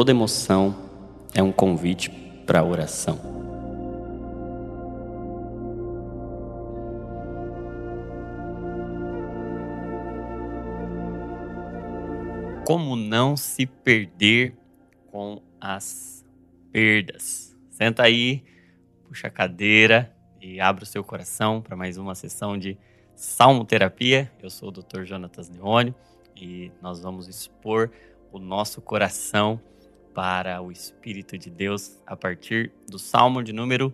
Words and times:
Toda 0.00 0.12
emoção 0.12 0.74
é 1.34 1.42
um 1.42 1.52
convite 1.52 2.08
para 2.46 2.64
oração. 2.64 3.18
Como 12.66 12.96
não 12.96 13.36
se 13.36 13.66
perder 13.66 14.56
com 15.10 15.42
as 15.60 16.24
perdas? 16.72 17.54
Senta 17.68 18.02
aí, 18.02 18.42
puxa 19.04 19.26
a 19.26 19.30
cadeira 19.30 20.16
e 20.40 20.58
abra 20.62 20.84
o 20.84 20.86
seu 20.86 21.04
coração 21.04 21.60
para 21.60 21.76
mais 21.76 21.98
uma 21.98 22.14
sessão 22.14 22.56
de 22.56 22.78
Salmoterapia. 23.14 24.32
Eu 24.42 24.48
sou 24.48 24.70
o 24.70 24.72
Dr. 24.72 25.04
Jonatas 25.04 25.50
Neônio 25.50 25.94
e 26.34 26.72
nós 26.80 27.02
vamos 27.02 27.28
expor 27.28 27.90
o 28.32 28.38
nosso 28.38 28.80
coração 28.80 29.60
para 30.14 30.60
o 30.60 30.70
Espírito 30.70 31.38
de 31.38 31.50
Deus 31.50 32.00
a 32.06 32.16
partir 32.16 32.72
do 32.88 32.98
Salmo 32.98 33.42
de 33.42 33.52
número 33.52 33.92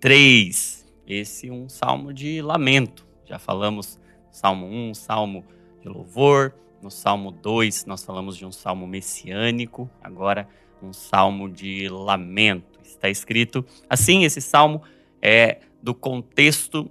3. 0.00 0.86
Esse 1.06 1.48
é 1.48 1.52
um 1.52 1.68
salmo 1.68 2.12
de 2.12 2.42
lamento. 2.42 3.06
Já 3.24 3.38
falamos 3.38 3.98
Salmo 4.30 4.66
1, 4.66 4.94
Salmo 4.94 5.44
de 5.80 5.88
louvor. 5.88 6.54
No 6.82 6.90
Salmo 6.90 7.30
2, 7.30 7.86
nós 7.86 8.04
falamos 8.04 8.36
de 8.36 8.44
um 8.44 8.52
salmo 8.52 8.86
messiânico. 8.86 9.90
Agora, 10.02 10.48
um 10.82 10.92
salmo 10.92 11.48
de 11.48 11.88
lamento. 11.88 12.80
Está 12.84 13.08
escrito 13.08 13.64
assim: 13.88 14.24
esse 14.24 14.40
salmo 14.40 14.82
é 15.22 15.60
do 15.82 15.94
contexto 15.94 16.90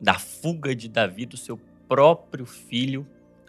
da 0.00 0.14
fuga 0.14 0.74
de 0.74 0.88
Davi 0.88 1.24
do 1.26 1.36
seu 1.36 1.58
próprio 1.88 2.44
filho 2.44 3.06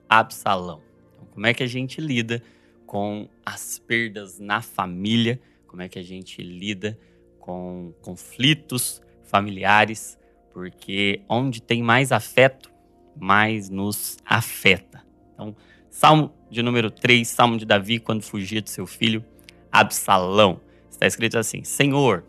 Absalão. 0.08 0.82
Então, 1.14 1.28
como 1.32 1.48
é 1.48 1.54
que 1.54 1.64
a 1.64 1.68
gente 1.68 2.00
lida 2.00 2.42
com 2.88 3.30
as 3.46 3.78
perdas 3.78 4.40
na 4.40 4.62
família? 4.62 5.40
Como 5.68 5.84
é 5.84 5.90
que 5.90 6.00
a 6.00 6.04
gente 6.04 6.42
lida 6.42 6.98
com 7.38 7.94
conflitos 8.02 9.02
familiares? 9.24 10.18
Porque 10.52 11.22
onde 11.30 11.62
tem 11.62 11.84
mais 11.84 12.12
afeto, 12.12 12.72
mais 13.16 13.70
nos 13.70 14.18
afeta. 14.26 15.06
Então, 15.34 15.56
Salmo 15.90 16.34
de 16.50 16.64
número 16.64 16.90
3, 16.90 17.28
Salmo 17.28 17.58
de 17.58 17.66
Davi, 17.66 18.00
quando 18.00 18.24
fugia 18.24 18.62
de 18.62 18.70
seu 18.70 18.88
filho 18.88 19.24
Absalão. 19.72 20.62
Está 20.90 21.06
escrito 21.06 21.38
assim: 21.38 21.64
Senhor, 21.64 22.24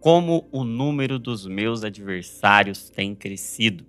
como 0.00 0.46
o 0.52 0.64
número 0.64 1.18
dos 1.18 1.46
meus 1.46 1.82
adversários 1.82 2.88
tem 2.88 3.14
crescido. 3.14 3.84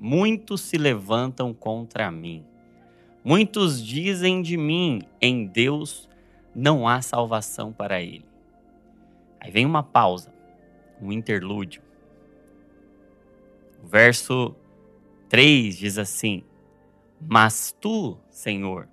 Muitos 0.00 0.60
se 0.60 0.78
levantam 0.78 1.52
contra 1.52 2.10
mim. 2.10 2.44
Muitos 3.28 3.84
dizem 3.84 4.40
de 4.40 4.56
mim: 4.56 5.02
em 5.20 5.44
Deus 5.44 6.08
não 6.54 6.88
há 6.88 7.02
salvação 7.02 7.70
para 7.70 8.00
ele. 8.00 8.24
Aí 9.38 9.50
vem 9.50 9.66
uma 9.66 9.82
pausa, 9.82 10.32
um 10.98 11.12
interlúdio. 11.12 11.82
O 13.84 13.86
verso 13.86 14.56
3 15.28 15.76
diz 15.76 15.98
assim: 15.98 16.42
Mas 17.20 17.76
tu, 17.78 18.16
Senhor, 18.30 18.88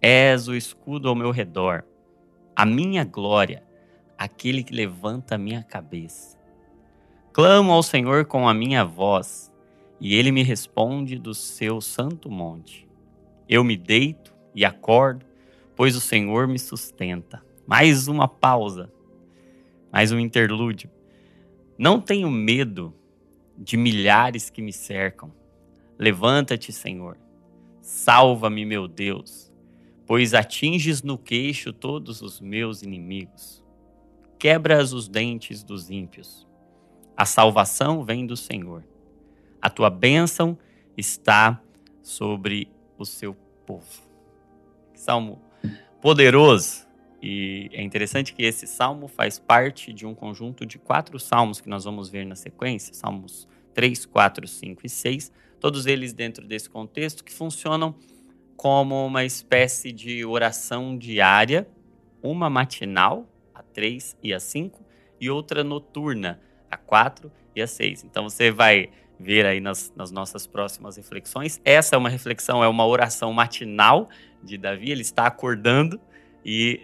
és 0.00 0.48
o 0.48 0.56
escudo 0.56 1.08
ao 1.08 1.14
meu 1.14 1.30
redor, 1.30 1.84
a 2.56 2.66
minha 2.66 3.04
glória 3.04 3.62
aquele 4.18 4.64
que 4.64 4.74
levanta 4.74 5.36
a 5.36 5.38
minha 5.38 5.62
cabeça. 5.62 6.36
Clamo 7.32 7.70
ao 7.70 7.84
Senhor 7.84 8.24
com 8.24 8.48
a 8.48 8.52
minha 8.52 8.84
voz, 8.84 9.54
e 10.00 10.16
ele 10.16 10.32
me 10.32 10.42
responde 10.42 11.16
do 11.16 11.32
seu 11.32 11.80
santo 11.80 12.28
monte. 12.28 12.90
Eu 13.54 13.62
me 13.62 13.76
deito 13.76 14.34
e 14.54 14.64
acordo, 14.64 15.26
pois 15.76 15.94
o 15.94 16.00
Senhor 16.00 16.48
me 16.48 16.58
sustenta. 16.58 17.44
Mais 17.66 18.08
uma 18.08 18.26
pausa, 18.26 18.90
mais 19.92 20.10
um 20.10 20.18
interlúdio. 20.18 20.90
Não 21.76 22.00
tenho 22.00 22.30
medo 22.30 22.94
de 23.58 23.76
milhares 23.76 24.48
que 24.48 24.62
me 24.62 24.72
cercam. 24.72 25.30
Levanta-te, 25.98 26.72
Senhor. 26.72 27.18
Salva-me, 27.82 28.64
meu 28.64 28.88
Deus, 28.88 29.52
pois 30.06 30.32
atinges 30.32 31.02
no 31.02 31.18
queixo 31.18 31.74
todos 31.74 32.22
os 32.22 32.40
meus 32.40 32.82
inimigos 32.82 33.62
quebras 34.38 34.94
os 34.94 35.08
dentes 35.08 35.62
dos 35.62 35.90
ímpios. 35.90 36.48
A 37.14 37.26
salvação 37.26 38.02
vem 38.02 38.26
do 38.26 38.34
Senhor. 38.34 38.82
A 39.60 39.68
tua 39.68 39.90
bênção 39.90 40.56
está 40.96 41.62
sobre 42.02 42.68
o 42.98 43.04
seu 43.04 43.34
povo. 43.66 43.86
Salmo 44.94 45.40
poderoso. 46.00 46.86
E 47.22 47.70
é 47.72 47.82
interessante 47.82 48.34
que 48.34 48.42
esse 48.42 48.66
salmo 48.66 49.06
faz 49.06 49.38
parte 49.38 49.92
de 49.92 50.04
um 50.04 50.14
conjunto 50.14 50.66
de 50.66 50.78
quatro 50.78 51.20
salmos 51.20 51.60
que 51.60 51.68
nós 51.68 51.84
vamos 51.84 52.08
ver 52.08 52.26
na 52.26 52.34
sequência, 52.34 52.92
salmos 52.92 53.46
3, 53.74 54.06
4, 54.06 54.46
5 54.46 54.84
e 54.84 54.88
6, 54.88 55.32
todos 55.60 55.86
eles 55.86 56.12
dentro 56.12 56.46
desse 56.46 56.68
contexto 56.68 57.22
que 57.22 57.32
funcionam 57.32 57.94
como 58.56 59.06
uma 59.06 59.24
espécie 59.24 59.92
de 59.92 60.24
oração 60.24 60.98
diária, 60.98 61.68
uma 62.20 62.50
matinal 62.50 63.26
a 63.54 63.62
3 63.62 64.16
e 64.22 64.34
a 64.34 64.40
5, 64.40 64.84
e 65.20 65.30
outra 65.30 65.62
noturna, 65.62 66.40
a 66.68 66.76
4 66.76 67.30
e 67.54 67.62
a 67.62 67.66
6. 67.66 68.04
Então 68.04 68.28
você 68.28 68.50
vai 68.50 68.90
ver 69.22 69.46
aí 69.46 69.60
nas, 69.60 69.92
nas, 69.94 70.10
nossas 70.10 70.46
próximas 70.46 70.96
reflexões. 70.96 71.60
Essa 71.64 71.96
é 71.96 71.98
uma 71.98 72.08
reflexão, 72.08 72.62
é 72.62 72.68
uma 72.68 72.86
oração 72.86 73.32
matinal 73.32 74.08
de 74.42 74.58
Davi, 74.58 74.90
ele 74.90 75.02
está 75.02 75.26
acordando, 75.26 76.00
e 76.44 76.80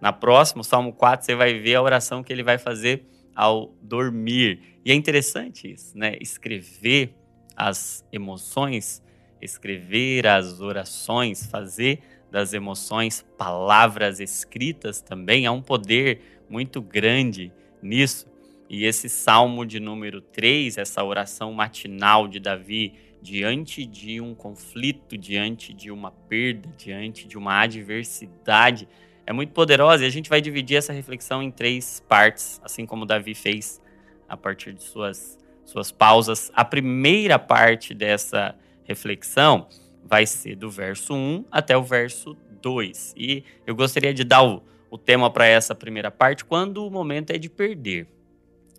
na 0.00 0.12
próxima, 0.12 0.60
o 0.60 0.64
Salmo 0.64 0.92
4, 0.92 1.24
você 1.26 1.34
vai 1.34 1.58
ver 1.58 1.74
a 1.74 1.82
oração 1.82 2.22
que 2.22 2.32
ele 2.32 2.42
vai 2.42 2.58
fazer 2.58 3.04
ao 3.34 3.72
dormir. 3.82 4.80
E 4.84 4.92
é 4.92 4.94
interessante 4.94 5.72
isso, 5.72 5.96
né? 5.96 6.16
Escrever 6.20 7.14
as 7.56 8.04
emoções, 8.12 9.02
escrever 9.42 10.26
as 10.26 10.60
orações, 10.60 11.46
fazer 11.46 12.00
das 12.30 12.52
emoções, 12.52 13.24
palavras 13.36 14.20
escritas 14.20 15.00
também, 15.00 15.46
há 15.46 15.52
um 15.52 15.62
poder 15.62 16.42
muito 16.48 16.80
grande 16.80 17.52
nisso. 17.82 18.26
E 18.68 18.84
esse 18.84 19.08
salmo 19.08 19.64
de 19.64 19.80
número 19.80 20.20
3, 20.20 20.76
essa 20.76 21.02
oração 21.02 21.52
matinal 21.52 22.28
de 22.28 22.38
Davi, 22.38 22.94
diante 23.22 23.86
de 23.86 24.20
um 24.20 24.34
conflito, 24.34 25.16
diante 25.16 25.72
de 25.72 25.90
uma 25.90 26.10
perda, 26.10 26.68
diante 26.76 27.26
de 27.26 27.38
uma 27.38 27.62
adversidade, 27.62 28.86
é 29.24 29.32
muito 29.32 29.52
poderosa. 29.52 30.04
E 30.04 30.06
a 30.06 30.10
gente 30.10 30.28
vai 30.28 30.40
dividir 30.40 30.76
essa 30.76 30.92
reflexão 30.92 31.42
em 31.42 31.50
três 31.50 32.04
partes, 32.06 32.60
assim 32.62 32.84
como 32.84 33.06
Davi 33.06 33.34
fez 33.34 33.80
a 34.28 34.36
partir 34.36 34.74
de 34.74 34.82
suas, 34.82 35.38
suas 35.64 35.90
pausas. 35.90 36.50
A 36.54 36.64
primeira 36.64 37.38
parte 37.38 37.94
dessa 37.94 38.54
reflexão 38.84 39.66
vai 40.04 40.26
ser 40.26 40.56
do 40.56 40.70
verso 40.70 41.14
1 41.14 41.46
até 41.50 41.76
o 41.76 41.82
verso 41.82 42.36
2. 42.60 43.14
E 43.16 43.44
eu 43.66 43.74
gostaria 43.74 44.12
de 44.12 44.24
dar 44.24 44.42
o, 44.42 44.62
o 44.90 44.98
tema 44.98 45.30
para 45.30 45.46
essa 45.46 45.74
primeira 45.74 46.10
parte 46.10 46.44
quando 46.44 46.86
o 46.86 46.90
momento 46.90 47.30
é 47.30 47.38
de 47.38 47.48
perder. 47.48 48.17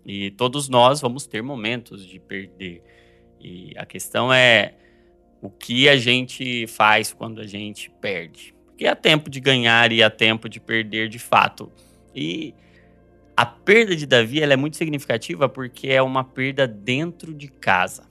E 0.04 0.30
todos 0.32 0.68
nós 0.68 1.00
vamos 1.00 1.26
ter 1.26 1.42
momentos 1.42 2.06
de 2.06 2.18
perder. 2.18 2.82
E 3.40 3.72
a 3.76 3.86
questão 3.86 4.32
é 4.32 4.74
o 5.40 5.50
que 5.50 5.88
a 5.88 5.96
gente 5.96 6.66
faz 6.66 7.12
quando 7.12 7.40
a 7.40 7.46
gente 7.46 7.90
perde. 8.00 8.54
Porque 8.66 8.86
há 8.86 8.94
tempo 8.94 9.30
de 9.30 9.40
ganhar 9.40 9.92
e 9.92 10.02
há 10.02 10.10
tempo 10.10 10.48
de 10.48 10.60
perder 10.60 11.08
de 11.08 11.18
fato. 11.18 11.70
E 12.14 12.54
a 13.36 13.46
perda 13.46 13.96
de 13.96 14.06
Davi 14.06 14.42
é 14.42 14.56
muito 14.56 14.76
significativa 14.76 15.48
porque 15.48 15.88
é 15.88 16.02
uma 16.02 16.24
perda 16.24 16.66
dentro 16.66 17.32
de 17.32 17.48
casa. 17.48 18.08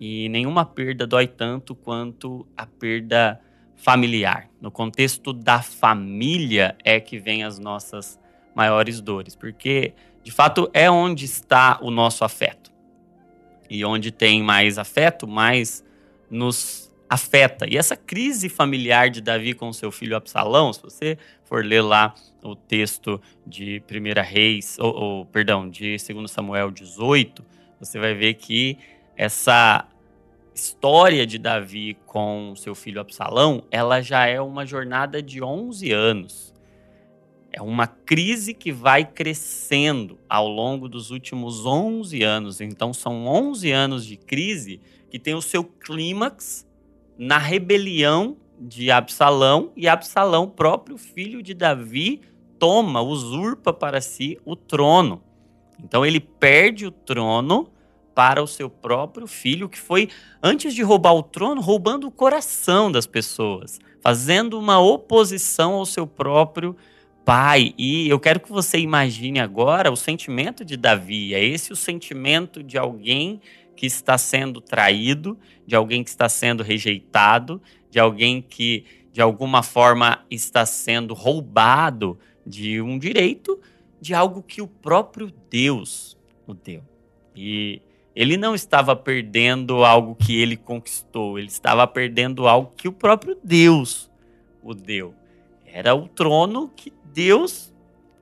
E 0.00 0.28
nenhuma 0.28 0.64
perda 0.64 1.06
dói 1.06 1.26
tanto 1.26 1.74
quanto 1.74 2.46
a 2.56 2.64
perda 2.64 3.40
familiar. 3.74 4.48
No 4.60 4.70
contexto 4.70 5.32
da 5.32 5.62
família 5.62 6.76
é 6.84 7.00
que 7.00 7.18
vem 7.18 7.42
as 7.42 7.58
nossas 7.58 8.20
maiores 8.54 9.00
dores, 9.00 9.34
porque 9.34 9.94
de 10.28 10.32
fato 10.32 10.68
é 10.74 10.90
onde 10.90 11.24
está 11.24 11.78
o 11.80 11.90
nosso 11.90 12.22
afeto. 12.22 12.70
E 13.70 13.82
onde 13.82 14.10
tem 14.12 14.42
mais 14.42 14.76
afeto, 14.76 15.26
mais 15.26 15.82
nos 16.30 16.92
afeta. 17.08 17.66
E 17.66 17.78
essa 17.78 17.96
crise 17.96 18.50
familiar 18.50 19.08
de 19.08 19.22
Davi 19.22 19.54
com 19.54 19.72
seu 19.72 19.90
filho 19.90 20.14
Absalão, 20.14 20.70
se 20.70 20.82
você 20.82 21.16
for 21.44 21.64
ler 21.64 21.80
lá 21.80 22.14
o 22.42 22.54
texto 22.54 23.18
de 23.46 23.82
1 23.90 24.22
Reis, 24.22 24.76
ou, 24.78 24.94
ou 24.94 25.24
perdão, 25.24 25.66
de 25.66 25.96
2 25.96 26.30
Samuel 26.30 26.70
18, 26.70 27.42
você 27.80 27.98
vai 27.98 28.12
ver 28.12 28.34
que 28.34 28.76
essa 29.16 29.88
história 30.54 31.26
de 31.26 31.38
Davi 31.38 31.96
com 32.04 32.52
seu 32.54 32.74
filho 32.74 33.00
Absalão, 33.00 33.64
ela 33.70 34.02
já 34.02 34.26
é 34.26 34.42
uma 34.42 34.66
jornada 34.66 35.22
de 35.22 35.42
11 35.42 35.90
anos. 35.90 36.47
É 37.58 37.62
uma 37.62 37.88
crise 37.88 38.54
que 38.54 38.70
vai 38.70 39.04
crescendo 39.04 40.16
ao 40.28 40.46
longo 40.46 40.88
dos 40.88 41.10
últimos 41.10 41.66
11 41.66 42.22
anos. 42.22 42.60
Então, 42.60 42.94
são 42.94 43.26
11 43.26 43.72
anos 43.72 44.06
de 44.06 44.16
crise 44.16 44.80
que 45.10 45.18
tem 45.18 45.34
o 45.34 45.42
seu 45.42 45.64
clímax 45.64 46.64
na 47.18 47.36
rebelião 47.36 48.36
de 48.60 48.92
Absalão 48.92 49.72
e 49.76 49.88
Absalão, 49.88 50.48
próprio 50.48 50.96
filho 50.96 51.42
de 51.42 51.52
Davi, 51.52 52.20
toma, 52.60 53.02
usurpa 53.02 53.72
para 53.72 54.00
si 54.00 54.38
o 54.44 54.54
trono. 54.54 55.20
Então 55.82 56.06
ele 56.06 56.20
perde 56.20 56.86
o 56.86 56.92
trono 56.92 57.72
para 58.14 58.40
o 58.40 58.46
seu 58.46 58.70
próprio 58.70 59.26
filho, 59.26 59.68
que 59.68 59.78
foi, 59.78 60.08
antes 60.40 60.72
de 60.74 60.82
roubar 60.82 61.14
o 61.14 61.24
trono, 61.24 61.60
roubando 61.60 62.06
o 62.06 62.12
coração 62.12 62.90
das 62.90 63.06
pessoas, 63.06 63.80
fazendo 64.00 64.56
uma 64.56 64.78
oposição 64.78 65.72
ao 65.72 65.86
seu 65.86 66.06
próprio 66.06 66.76
pai. 67.28 67.74
E 67.76 68.08
eu 68.08 68.18
quero 68.18 68.40
que 68.40 68.50
você 68.50 68.78
imagine 68.78 69.38
agora 69.38 69.92
o 69.92 69.96
sentimento 69.96 70.64
de 70.64 70.78
Davi. 70.78 71.34
É 71.34 71.44
esse 71.44 71.70
o 71.70 71.76
sentimento 71.76 72.62
de 72.62 72.78
alguém 72.78 73.42
que 73.76 73.84
está 73.84 74.16
sendo 74.16 74.62
traído, 74.62 75.38
de 75.66 75.76
alguém 75.76 76.02
que 76.02 76.08
está 76.08 76.26
sendo 76.26 76.62
rejeitado, 76.62 77.60
de 77.90 78.00
alguém 78.00 78.40
que 78.40 78.86
de 79.12 79.20
alguma 79.20 79.62
forma 79.62 80.24
está 80.30 80.64
sendo 80.64 81.12
roubado 81.12 82.18
de 82.46 82.80
um 82.80 82.98
direito, 82.98 83.60
de 84.00 84.14
algo 84.14 84.42
que 84.42 84.62
o 84.62 84.66
próprio 84.66 85.30
Deus 85.50 86.16
o 86.46 86.54
deu. 86.54 86.82
E 87.36 87.82
ele 88.16 88.38
não 88.38 88.54
estava 88.54 88.96
perdendo 88.96 89.84
algo 89.84 90.14
que 90.14 90.34
ele 90.34 90.56
conquistou, 90.56 91.38
ele 91.38 91.48
estava 91.48 91.86
perdendo 91.86 92.48
algo 92.48 92.72
que 92.74 92.88
o 92.88 92.92
próprio 92.92 93.36
Deus 93.44 94.10
o 94.62 94.72
deu. 94.72 95.14
Era 95.70 95.94
o 95.94 96.08
trono 96.08 96.72
que 96.74 96.90
Deus 97.12 97.72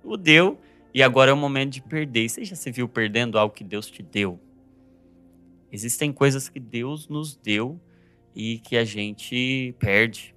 o 0.03 0.17
deu 0.17 0.59
e 0.95 1.03
agora 1.03 1.31
é 1.31 1.35
o 1.35 1.37
momento 1.37 1.75
de 1.75 1.83
perder. 1.83 2.29
Você 2.29 2.45
já 2.45 2.57
se 2.57 2.71
viu 2.71 2.89
perdendo 2.89 3.39
algo 3.39 3.55
que 3.55 3.65
Deus 3.65 3.91
te 3.91 4.03
deu? 4.03 4.41
Existem 5.71 6.13
coisas 6.13 6.49
que 6.49 6.61
Deus 6.61 7.09
nos 7.09 7.37
deu 7.37 7.81
e 8.35 8.59
que 8.59 8.77
a 8.77 8.85
gente 8.85 9.75
perde, 9.79 10.35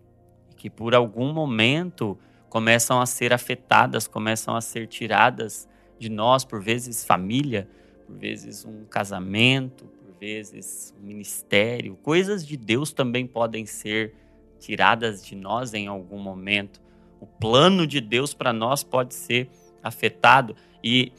que 0.58 0.70
por 0.70 0.96
algum 0.96 1.32
momento 1.32 2.18
começam 2.50 3.00
a 3.00 3.06
ser 3.06 3.32
afetadas, 3.32 4.08
começam 4.08 4.56
a 4.56 4.62
ser 4.62 4.88
tiradas 4.88 5.68
de 6.00 6.10
nós, 6.10 6.44
por 6.44 6.62
vezes 6.62 7.06
família, 7.06 7.70
por 8.06 8.18
vezes 8.18 8.66
um 8.66 8.86
casamento, 8.86 9.86
por 9.86 10.18
vezes 10.20 10.94
um 11.00 11.06
ministério. 11.06 11.96
Coisas 12.02 12.46
de 12.46 12.58
Deus 12.58 12.92
também 12.92 13.28
podem 13.28 13.66
ser 13.66 14.16
tiradas 14.60 15.24
de 15.24 15.36
nós 15.36 15.74
em 15.74 15.88
algum 15.88 16.20
momento. 16.20 16.82
O 17.20 17.26
plano 17.26 17.86
de 17.86 18.00
Deus 18.00 18.34
para 18.34 18.54
nós 18.54 18.84
pode 18.84 19.14
ser 19.14 19.50
afetado. 19.84 20.56
E 20.84 21.12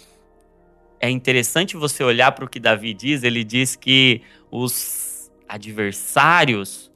é 0.99 1.11
interessante 1.11 1.77
você 1.77 2.03
olhar 2.05 2.33
para 2.33 2.45
o 2.45 2.49
que 2.49 2.61
Davi 2.61 2.93
diz. 2.95 3.23
Ele 3.23 3.45
diz 3.45 3.77
que 3.77 4.23
os 4.51 5.31
adversários 5.49 6.91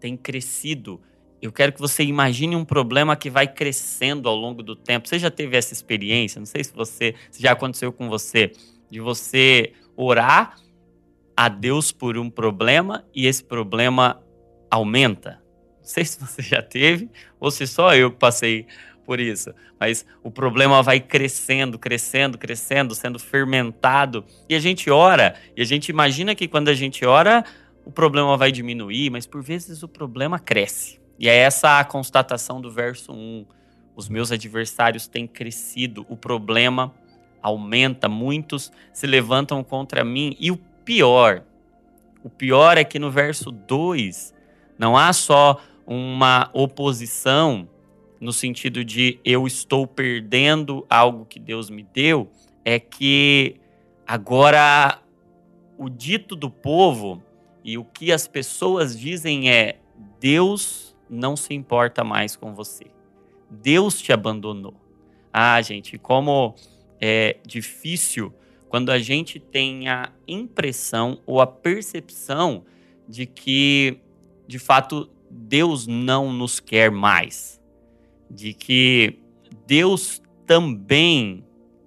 têm 0.00 0.16
crescido. 0.16 1.00
Eu 1.40 1.52
quero 1.52 1.72
que 1.72 1.80
você 1.80 2.04
imagine 2.04 2.54
um 2.54 2.64
problema 2.64 3.16
que 3.16 3.28
vai 3.28 3.46
crescendo 3.46 4.28
ao 4.28 4.36
longo 4.36 4.62
do 4.62 4.76
tempo. 4.76 5.08
Você 5.08 5.18
já 5.18 5.30
teve 5.30 5.56
essa 5.56 5.72
experiência? 5.72 6.38
Não 6.38 6.46
sei 6.46 6.62
se 6.62 6.72
você 6.72 7.14
se 7.30 7.42
já 7.42 7.52
aconteceu 7.52 7.92
com 7.92 8.08
você 8.08 8.52
de 8.90 9.00
você 9.00 9.72
orar 9.96 10.56
a 11.36 11.48
Deus 11.48 11.90
por 11.90 12.16
um 12.16 12.30
problema 12.30 13.04
e 13.14 13.26
esse 13.26 13.42
problema 13.42 14.22
aumenta. 14.70 15.41
Não 15.82 15.88
sei 15.88 16.04
se 16.04 16.18
você 16.20 16.40
já 16.40 16.62
teve 16.62 17.10
ou 17.40 17.50
se 17.50 17.66
só 17.66 17.92
eu 17.94 18.10
passei 18.10 18.66
por 19.04 19.18
isso, 19.18 19.52
mas 19.80 20.06
o 20.22 20.30
problema 20.30 20.80
vai 20.80 21.00
crescendo, 21.00 21.76
crescendo, 21.76 22.38
crescendo, 22.38 22.94
sendo 22.94 23.18
fermentado 23.18 24.24
e 24.48 24.54
a 24.54 24.60
gente 24.60 24.88
ora 24.88 25.34
e 25.56 25.60
a 25.60 25.64
gente 25.64 25.88
imagina 25.88 26.36
que 26.36 26.46
quando 26.46 26.68
a 26.68 26.74
gente 26.74 27.04
ora 27.04 27.44
o 27.84 27.90
problema 27.90 28.36
vai 28.36 28.52
diminuir, 28.52 29.10
mas 29.10 29.26
por 29.26 29.42
vezes 29.42 29.82
o 29.82 29.88
problema 29.88 30.38
cresce. 30.38 31.00
E 31.18 31.28
é 31.28 31.34
essa 31.36 31.80
a 31.80 31.84
constatação 31.84 32.60
do 32.60 32.70
verso 32.70 33.12
1. 33.12 33.44
Os 33.96 34.08
meus 34.08 34.30
adversários 34.30 35.08
têm 35.08 35.26
crescido, 35.26 36.06
o 36.08 36.16
problema 36.16 36.94
aumenta, 37.42 38.08
muitos 38.08 38.70
se 38.92 39.06
levantam 39.06 39.64
contra 39.64 40.04
mim. 40.04 40.36
E 40.38 40.52
o 40.52 40.56
pior, 40.56 41.42
o 42.22 42.30
pior 42.30 42.78
é 42.78 42.84
que 42.84 43.00
no 43.00 43.10
verso 43.10 43.50
2 43.50 44.32
não 44.78 44.96
há 44.96 45.12
só 45.12 45.60
uma 45.92 46.48
oposição 46.54 47.68
no 48.18 48.32
sentido 48.32 48.82
de 48.82 49.20
eu 49.22 49.46
estou 49.46 49.86
perdendo 49.86 50.86
algo 50.88 51.26
que 51.26 51.38
Deus 51.38 51.68
me 51.68 51.82
deu, 51.82 52.30
é 52.64 52.80
que 52.80 53.56
agora 54.06 55.02
o 55.76 55.90
dito 55.90 56.34
do 56.34 56.48
povo 56.48 57.22
e 57.62 57.76
o 57.76 57.84
que 57.84 58.10
as 58.10 58.26
pessoas 58.26 58.98
dizem 58.98 59.50
é: 59.50 59.80
Deus 60.18 60.96
não 61.10 61.36
se 61.36 61.52
importa 61.52 62.02
mais 62.02 62.36
com 62.36 62.54
você. 62.54 62.86
Deus 63.50 64.00
te 64.00 64.14
abandonou. 64.14 64.74
Ah, 65.30 65.60
gente, 65.60 65.98
como 65.98 66.54
é 67.00 67.36
difícil 67.46 68.32
quando 68.68 68.90
a 68.90 68.98
gente 68.98 69.38
tem 69.38 69.88
a 69.88 70.10
impressão 70.26 71.20
ou 71.26 71.42
a 71.42 71.46
percepção 71.46 72.64
de 73.06 73.26
que, 73.26 73.98
de 74.46 74.58
fato, 74.58 75.10
Deus 75.34 75.86
não 75.86 76.30
nos 76.30 76.60
quer 76.60 76.90
mais, 76.90 77.58
de 78.30 78.52
que 78.52 79.18
Deus 79.66 80.20
também 80.46 81.42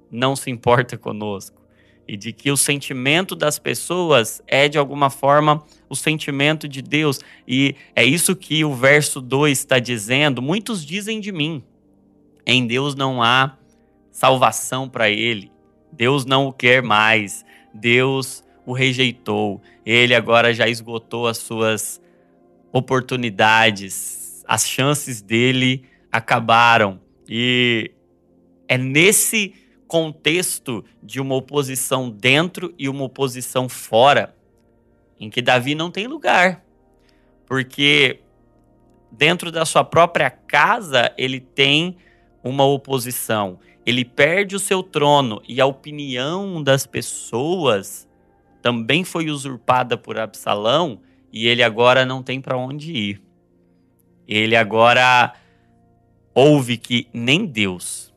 não 0.09 0.35
se 0.35 0.49
importa 0.49 0.97
conosco 0.97 1.61
e 2.07 2.17
de 2.17 2.33
que 2.33 2.51
o 2.51 2.57
sentimento 2.57 3.35
das 3.35 3.59
pessoas 3.59 4.41
é 4.47 4.67
de 4.67 4.77
alguma 4.77 5.09
forma 5.09 5.63
o 5.87 5.95
sentimento 5.95 6.67
de 6.67 6.81
Deus. 6.81 7.19
E 7.47 7.75
é 7.95 8.03
isso 8.03 8.35
que 8.35 8.65
o 8.65 8.73
verso 8.73 9.21
2 9.21 9.57
está 9.57 9.77
dizendo. 9.77 10.41
Muitos 10.41 10.83
dizem 10.83 11.19
de 11.19 11.31
mim: 11.31 11.63
em 12.45 12.65
Deus 12.65 12.95
não 12.95 13.21
há 13.21 13.57
salvação 14.11 14.89
para 14.89 15.09
ele. 15.09 15.51
Deus 15.91 16.25
não 16.25 16.47
o 16.47 16.53
quer 16.53 16.81
mais. 16.81 17.45
Deus 17.73 18.43
o 18.65 18.73
rejeitou. 18.73 19.61
Ele 19.85 20.15
agora 20.15 20.53
já 20.53 20.67
esgotou 20.67 21.27
as 21.27 21.37
suas 21.37 22.01
oportunidades. 22.77 24.43
As 24.47 24.67
chances 24.67 25.21
dele 25.21 25.83
acabaram. 26.11 26.99
E 27.27 27.91
é 28.67 28.77
nesse 28.77 29.53
contexto 29.87 30.83
de 31.01 31.21
uma 31.21 31.35
oposição 31.35 32.09
dentro 32.09 32.73
e 32.77 32.89
uma 32.89 33.03
oposição 33.03 33.69
fora 33.69 34.35
em 35.19 35.29
que 35.29 35.41
Davi 35.41 35.75
não 35.75 35.89
tem 35.89 36.07
lugar. 36.07 36.63
Porque 37.45 38.19
dentro 39.11 39.51
da 39.51 39.63
sua 39.63 39.83
própria 39.83 40.29
casa 40.29 41.13
ele 41.17 41.39
tem 41.39 41.95
uma 42.43 42.65
oposição 42.65 43.59
ele 43.85 44.03
perde 44.03 44.55
o 44.55 44.59
seu 44.59 44.81
trono 44.81 45.41
e 45.47 45.61
a 45.61 45.65
opinião 45.65 46.61
das 46.63 46.87
pessoas 46.87 48.07
também 48.61 49.03
foi 49.03 49.29
usurpada 49.29 49.95
por 49.95 50.17
Absalão 50.17 50.99
e 51.35 51.49
ele 51.49 51.61
agora 51.61 52.05
não 52.05 52.23
tem 52.23 52.39
para 52.39 52.55
onde 52.55 52.93
ir. 52.93 53.21
Ele 54.25 54.55
agora 54.55 55.33
ouve 56.33 56.77
que 56.77 57.09
nem 57.13 57.45
Deus. 57.45 58.13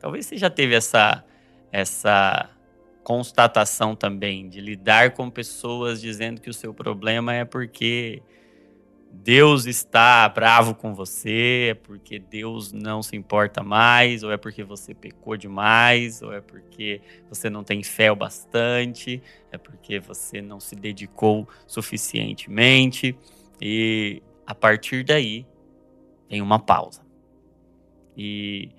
Talvez 0.00 0.26
você 0.26 0.36
já 0.36 0.50
teve 0.50 0.74
essa 0.74 1.24
essa 1.72 2.50
constatação 3.04 3.94
também 3.94 4.48
de 4.48 4.60
lidar 4.60 5.12
com 5.12 5.30
pessoas 5.30 6.00
dizendo 6.00 6.40
que 6.40 6.50
o 6.50 6.54
seu 6.54 6.74
problema 6.74 7.32
é 7.32 7.44
porque 7.44 8.20
Deus 9.12 9.66
está 9.66 10.28
bravo 10.28 10.74
com 10.74 10.94
você, 10.94 11.68
é 11.70 11.74
porque 11.74 12.18
Deus 12.18 12.72
não 12.72 13.02
se 13.02 13.16
importa 13.16 13.62
mais, 13.62 14.22
ou 14.22 14.30
é 14.30 14.36
porque 14.36 14.62
você 14.62 14.94
pecou 14.94 15.36
demais, 15.36 16.22
ou 16.22 16.32
é 16.32 16.40
porque 16.40 17.02
você 17.28 17.50
não 17.50 17.64
tem 17.64 17.82
fé 17.82 18.10
o 18.12 18.16
bastante, 18.16 19.20
é 19.50 19.58
porque 19.58 19.98
você 19.98 20.40
não 20.40 20.60
se 20.60 20.76
dedicou 20.76 21.48
suficientemente. 21.66 23.16
E 23.60 24.22
a 24.46 24.54
partir 24.54 25.04
daí 25.04 25.44
tem 26.28 26.40
uma 26.40 26.60
pausa. 26.60 27.02
E 28.16 28.70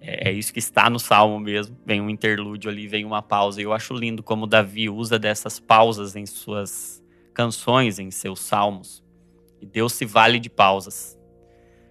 é, 0.00 0.30
é 0.30 0.32
isso 0.32 0.52
que 0.52 0.60
está 0.60 0.88
no 0.88 1.00
salmo 1.00 1.38
mesmo. 1.40 1.76
Vem 1.84 2.00
um 2.00 2.08
interlúdio 2.08 2.70
ali, 2.70 2.86
vem 2.86 3.04
uma 3.04 3.20
pausa. 3.20 3.60
E 3.60 3.64
eu 3.64 3.72
acho 3.72 3.92
lindo 3.92 4.22
como 4.22 4.46
Davi 4.46 4.88
usa 4.88 5.18
dessas 5.18 5.58
pausas 5.58 6.14
em 6.14 6.26
suas 6.26 7.02
canções, 7.34 7.98
em 7.98 8.10
seus 8.10 8.40
salmos 8.40 9.02
e 9.62 9.66
Deus 9.66 9.92
se 9.92 10.04
vale 10.04 10.40
de 10.40 10.50
pausas. 10.50 11.16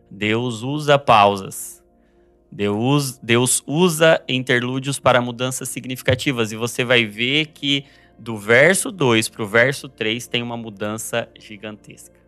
Deus 0.10 0.62
usa 0.62 1.00
pausas. 1.00 1.82
Deus, 2.52 3.18
Deus 3.20 3.64
usa 3.66 4.22
interlúdios 4.28 5.00
para 5.00 5.22
mudanças 5.22 5.70
significativas. 5.70 6.52
E 6.52 6.58
você 6.58 6.84
vai 6.84 7.06
ver 7.06 7.48
que 7.48 7.86
do 8.20 8.38
verso 8.38 8.92
2 8.92 9.30
para 9.30 9.42
o 9.42 9.48
verso 9.48 9.88
3 9.88 10.28
tem 10.28 10.44
uma 10.44 10.58
mudança 10.58 11.30
gigantesca. 11.40 12.20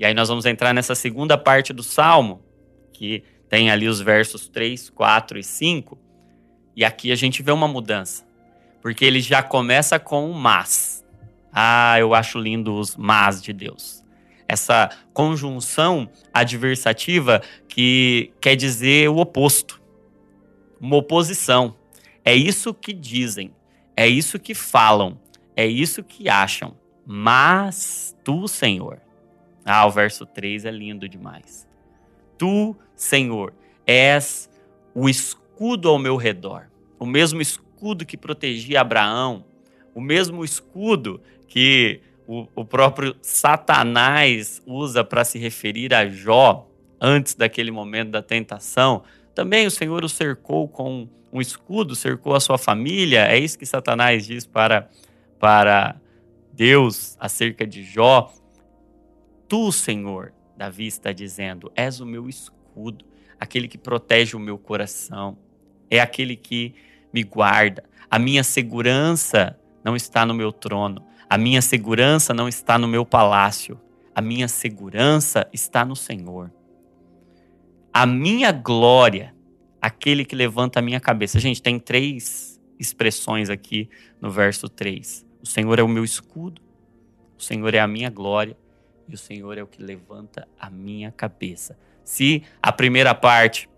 E 0.00 0.04
aí 0.04 0.12
nós 0.12 0.28
vamos 0.28 0.44
entrar 0.44 0.74
nessa 0.74 0.96
segunda 0.96 1.38
parte 1.38 1.72
do 1.72 1.84
salmo, 1.84 2.42
que 2.92 3.22
tem 3.48 3.70
ali 3.70 3.86
os 3.86 4.00
versos 4.00 4.48
3, 4.48 4.90
4 4.90 5.38
e 5.38 5.44
5. 5.44 5.96
E 6.74 6.84
aqui 6.84 7.12
a 7.12 7.16
gente 7.16 7.40
vê 7.40 7.52
uma 7.52 7.68
mudança. 7.68 8.26
Porque 8.82 9.04
ele 9.04 9.20
já 9.20 9.44
começa 9.44 9.96
com 10.00 10.28
um 10.28 10.32
mas. 10.32 11.04
Ah, 11.52 12.00
eu 12.00 12.14
acho 12.14 12.36
lindo 12.36 12.74
os 12.74 12.96
mas 12.96 13.40
de 13.40 13.52
Deus 13.52 13.99
essa 14.50 14.90
conjunção 15.14 16.10
adversativa 16.34 17.40
que 17.68 18.32
quer 18.40 18.56
dizer 18.56 19.08
o 19.08 19.18
oposto, 19.18 19.80
uma 20.80 20.96
oposição. 20.96 21.76
É 22.24 22.34
isso 22.34 22.74
que 22.74 22.92
dizem, 22.92 23.52
é 23.96 24.08
isso 24.08 24.40
que 24.40 24.52
falam, 24.52 25.16
é 25.54 25.64
isso 25.64 26.02
que 26.02 26.28
acham. 26.28 26.76
Mas 27.06 28.16
tu, 28.24 28.48
Senhor. 28.48 29.00
Ah, 29.64 29.86
o 29.86 29.90
verso 29.90 30.26
3 30.26 30.64
é 30.64 30.70
lindo 30.72 31.08
demais. 31.08 31.68
Tu, 32.36 32.76
Senhor, 32.96 33.54
és 33.86 34.50
o 34.92 35.08
escudo 35.08 35.88
ao 35.88 35.98
meu 35.98 36.16
redor, 36.16 36.68
o 36.98 37.06
mesmo 37.06 37.40
escudo 37.40 38.04
que 38.04 38.16
protegia 38.16 38.80
Abraão, 38.80 39.44
o 39.94 40.00
mesmo 40.00 40.44
escudo 40.44 41.20
que 41.46 42.00
o, 42.30 42.46
o 42.54 42.64
próprio 42.64 43.16
Satanás 43.20 44.62
usa 44.64 45.02
para 45.02 45.24
se 45.24 45.36
referir 45.36 45.92
a 45.92 46.08
Jó 46.08 46.70
antes 47.00 47.34
daquele 47.34 47.72
momento 47.72 48.12
da 48.12 48.22
tentação. 48.22 49.02
Também 49.34 49.66
o 49.66 49.70
Senhor 49.70 50.04
o 50.04 50.08
cercou 50.08 50.68
com 50.68 51.08
um 51.32 51.40
escudo, 51.40 51.96
cercou 51.96 52.36
a 52.36 52.38
sua 52.38 52.56
família. 52.56 53.26
É 53.26 53.36
isso 53.36 53.58
que 53.58 53.66
Satanás 53.66 54.24
diz 54.24 54.46
para, 54.46 54.88
para 55.40 55.96
Deus 56.52 57.16
acerca 57.18 57.66
de 57.66 57.82
Jó. 57.82 58.32
Tu, 59.48 59.72
Senhor, 59.72 60.32
Davi 60.56 60.86
está 60.86 61.10
dizendo, 61.10 61.72
és 61.74 61.98
o 61.98 62.06
meu 62.06 62.28
escudo, 62.28 63.04
aquele 63.40 63.66
que 63.66 63.76
protege 63.76 64.36
o 64.36 64.40
meu 64.40 64.56
coração, 64.56 65.36
é 65.90 65.98
aquele 65.98 66.36
que 66.36 66.76
me 67.12 67.24
guarda. 67.24 67.82
A 68.08 68.20
minha 68.20 68.44
segurança 68.44 69.58
não 69.82 69.96
está 69.96 70.24
no 70.24 70.32
meu 70.32 70.52
trono, 70.52 71.09
a 71.30 71.38
minha 71.38 71.62
segurança 71.62 72.34
não 72.34 72.48
está 72.48 72.76
no 72.76 72.88
meu 72.88 73.06
palácio. 73.06 73.80
A 74.12 74.20
minha 74.20 74.48
segurança 74.48 75.48
está 75.52 75.84
no 75.84 75.94
Senhor. 75.94 76.50
A 77.92 78.04
minha 78.04 78.50
glória, 78.50 79.32
aquele 79.80 80.24
que 80.24 80.34
levanta 80.34 80.80
a 80.80 80.82
minha 80.82 80.98
cabeça. 80.98 81.38
Gente, 81.38 81.62
tem 81.62 81.78
três 81.78 82.60
expressões 82.80 83.48
aqui 83.48 83.88
no 84.20 84.28
verso 84.28 84.68
3. 84.68 85.24
O 85.40 85.46
Senhor 85.46 85.78
é 85.78 85.82
o 85.84 85.88
meu 85.88 86.02
escudo, 86.02 86.60
o 87.38 87.42
Senhor 87.42 87.72
é 87.74 87.78
a 87.78 87.86
minha 87.86 88.10
glória 88.10 88.56
e 89.08 89.14
o 89.14 89.18
Senhor 89.18 89.56
é 89.56 89.62
o 89.62 89.68
que 89.68 89.80
levanta 89.80 90.48
a 90.58 90.68
minha 90.68 91.12
cabeça. 91.12 91.78
Se 92.02 92.42
a 92.60 92.72
primeira 92.72 93.14
parte 93.14 93.70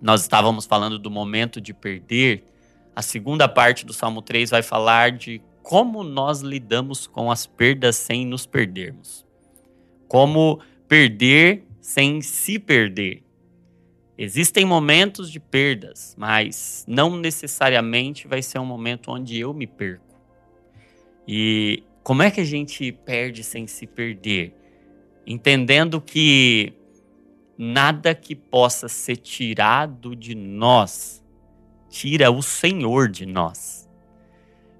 nós 0.00 0.22
estávamos 0.22 0.66
falando 0.66 1.00
do 1.00 1.10
momento 1.10 1.60
de 1.60 1.74
perder, 1.74 2.44
a 2.94 3.02
segunda 3.02 3.48
parte 3.48 3.84
do 3.84 3.92
Salmo 3.92 4.22
3 4.22 4.50
vai 4.50 4.62
falar 4.62 5.10
de 5.10 5.42
como 5.66 6.04
nós 6.04 6.42
lidamos 6.42 7.08
com 7.08 7.28
as 7.28 7.44
perdas 7.44 7.96
sem 7.96 8.24
nos 8.24 8.46
perdermos. 8.46 9.26
Como 10.06 10.60
perder 10.86 11.64
sem 11.80 12.22
se 12.22 12.56
perder. 12.56 13.24
Existem 14.16 14.64
momentos 14.64 15.28
de 15.28 15.40
perdas, 15.40 16.14
mas 16.16 16.84
não 16.86 17.16
necessariamente 17.16 18.28
vai 18.28 18.42
ser 18.42 18.60
um 18.60 18.64
momento 18.64 19.10
onde 19.10 19.40
eu 19.40 19.52
me 19.52 19.66
perco. 19.66 20.14
E 21.26 21.82
como 22.04 22.22
é 22.22 22.30
que 22.30 22.40
a 22.40 22.44
gente 22.44 22.92
perde 22.92 23.42
sem 23.42 23.66
se 23.66 23.88
perder? 23.88 24.54
Entendendo 25.26 26.00
que 26.00 26.74
nada 27.58 28.14
que 28.14 28.36
possa 28.36 28.88
ser 28.88 29.16
tirado 29.16 30.14
de 30.14 30.36
nós 30.36 31.24
tira 31.90 32.30
o 32.30 32.40
Senhor 32.40 33.08
de 33.08 33.26
nós. 33.26 33.85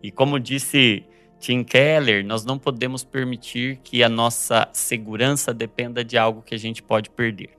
E 0.06 0.12
como 0.12 0.38
disse 0.38 1.02
Tim 1.40 1.64
Keller, 1.64 2.24
nós 2.24 2.44
não 2.44 2.60
podemos 2.60 3.02
permitir 3.02 3.80
que 3.82 4.04
a 4.04 4.08
nossa 4.08 4.68
segurança 4.72 5.52
dependa 5.52 6.04
de 6.04 6.16
algo 6.16 6.42
que 6.42 6.54
a 6.54 6.58
gente 6.58 6.80
pode 6.80 7.10
perder. 7.10 7.50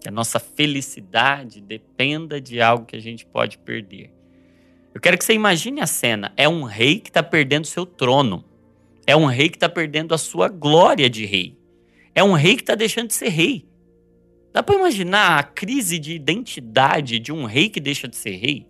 Que 0.00 0.08
a 0.08 0.10
nossa 0.10 0.40
felicidade 0.40 1.60
dependa 1.60 2.40
de 2.40 2.62
algo 2.62 2.86
que 2.86 2.96
a 2.96 3.00
gente 3.00 3.26
pode 3.26 3.58
perder. 3.58 4.10
Eu 4.94 5.00
quero 5.00 5.18
que 5.18 5.24
você 5.26 5.34
imagine 5.34 5.82
a 5.82 5.86
cena. 5.86 6.32
É 6.38 6.48
um 6.48 6.62
rei 6.62 6.98
que 6.98 7.10
está 7.10 7.22
perdendo 7.22 7.66
seu 7.66 7.84
trono. 7.84 8.42
É 9.06 9.14
um 9.14 9.26
rei 9.26 9.50
que 9.50 9.56
está 9.56 9.68
perdendo 9.68 10.14
a 10.14 10.18
sua 10.18 10.48
glória 10.48 11.10
de 11.10 11.26
rei. 11.26 11.58
É 12.14 12.24
um 12.24 12.32
rei 12.32 12.56
que 12.56 12.62
está 12.62 12.74
deixando 12.74 13.08
de 13.08 13.14
ser 13.14 13.28
rei. 13.28 13.68
Dá 14.54 14.62
para 14.62 14.74
imaginar 14.74 15.38
a 15.38 15.42
crise 15.42 15.98
de 15.98 16.14
identidade 16.14 17.18
de 17.18 17.30
um 17.30 17.44
rei 17.44 17.68
que 17.68 17.78
deixa 17.78 18.08
de 18.08 18.16
ser 18.16 18.36
rei? 18.36 18.66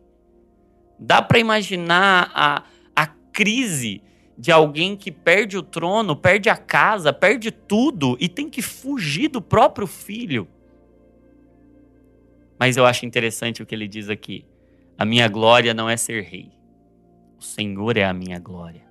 Dá 0.99 1.21
para 1.21 1.41
imaginar 1.41 2.31
a, 2.33 2.63
crise 3.33 4.03
de 4.37 4.51
alguém 4.51 4.97
que 4.97 5.11
perde 5.11 5.57
o 5.57 5.63
trono, 5.63 6.17
perde 6.17 6.49
a 6.49 6.57
casa, 6.57 7.13
perde 7.13 7.51
tudo 7.51 8.17
e 8.21 8.29
tem 8.29 8.49
que 8.49 8.63
fugir 8.63 9.29
do 9.29 9.41
próprio 9.41 9.87
filho. 9.87 10.49
Mas 12.59 12.77
eu 12.77 12.87
acho 12.87 13.05
interessante 13.05 13.63
o 13.63 13.67
que 13.67 13.75
ele 13.75 13.89
diz 13.89 14.09
aqui. 14.09 14.45
A 14.97 15.05
minha 15.05 15.29
glória 15.29 15.75
não 15.75 15.89
é 15.89 15.97
ser 15.97 16.23
rei. 16.23 16.51
O 17.39 17.43
Senhor 17.43 17.97
é 17.97 18.05
a 18.05 18.13
minha 18.13 18.39
glória. 18.39 18.83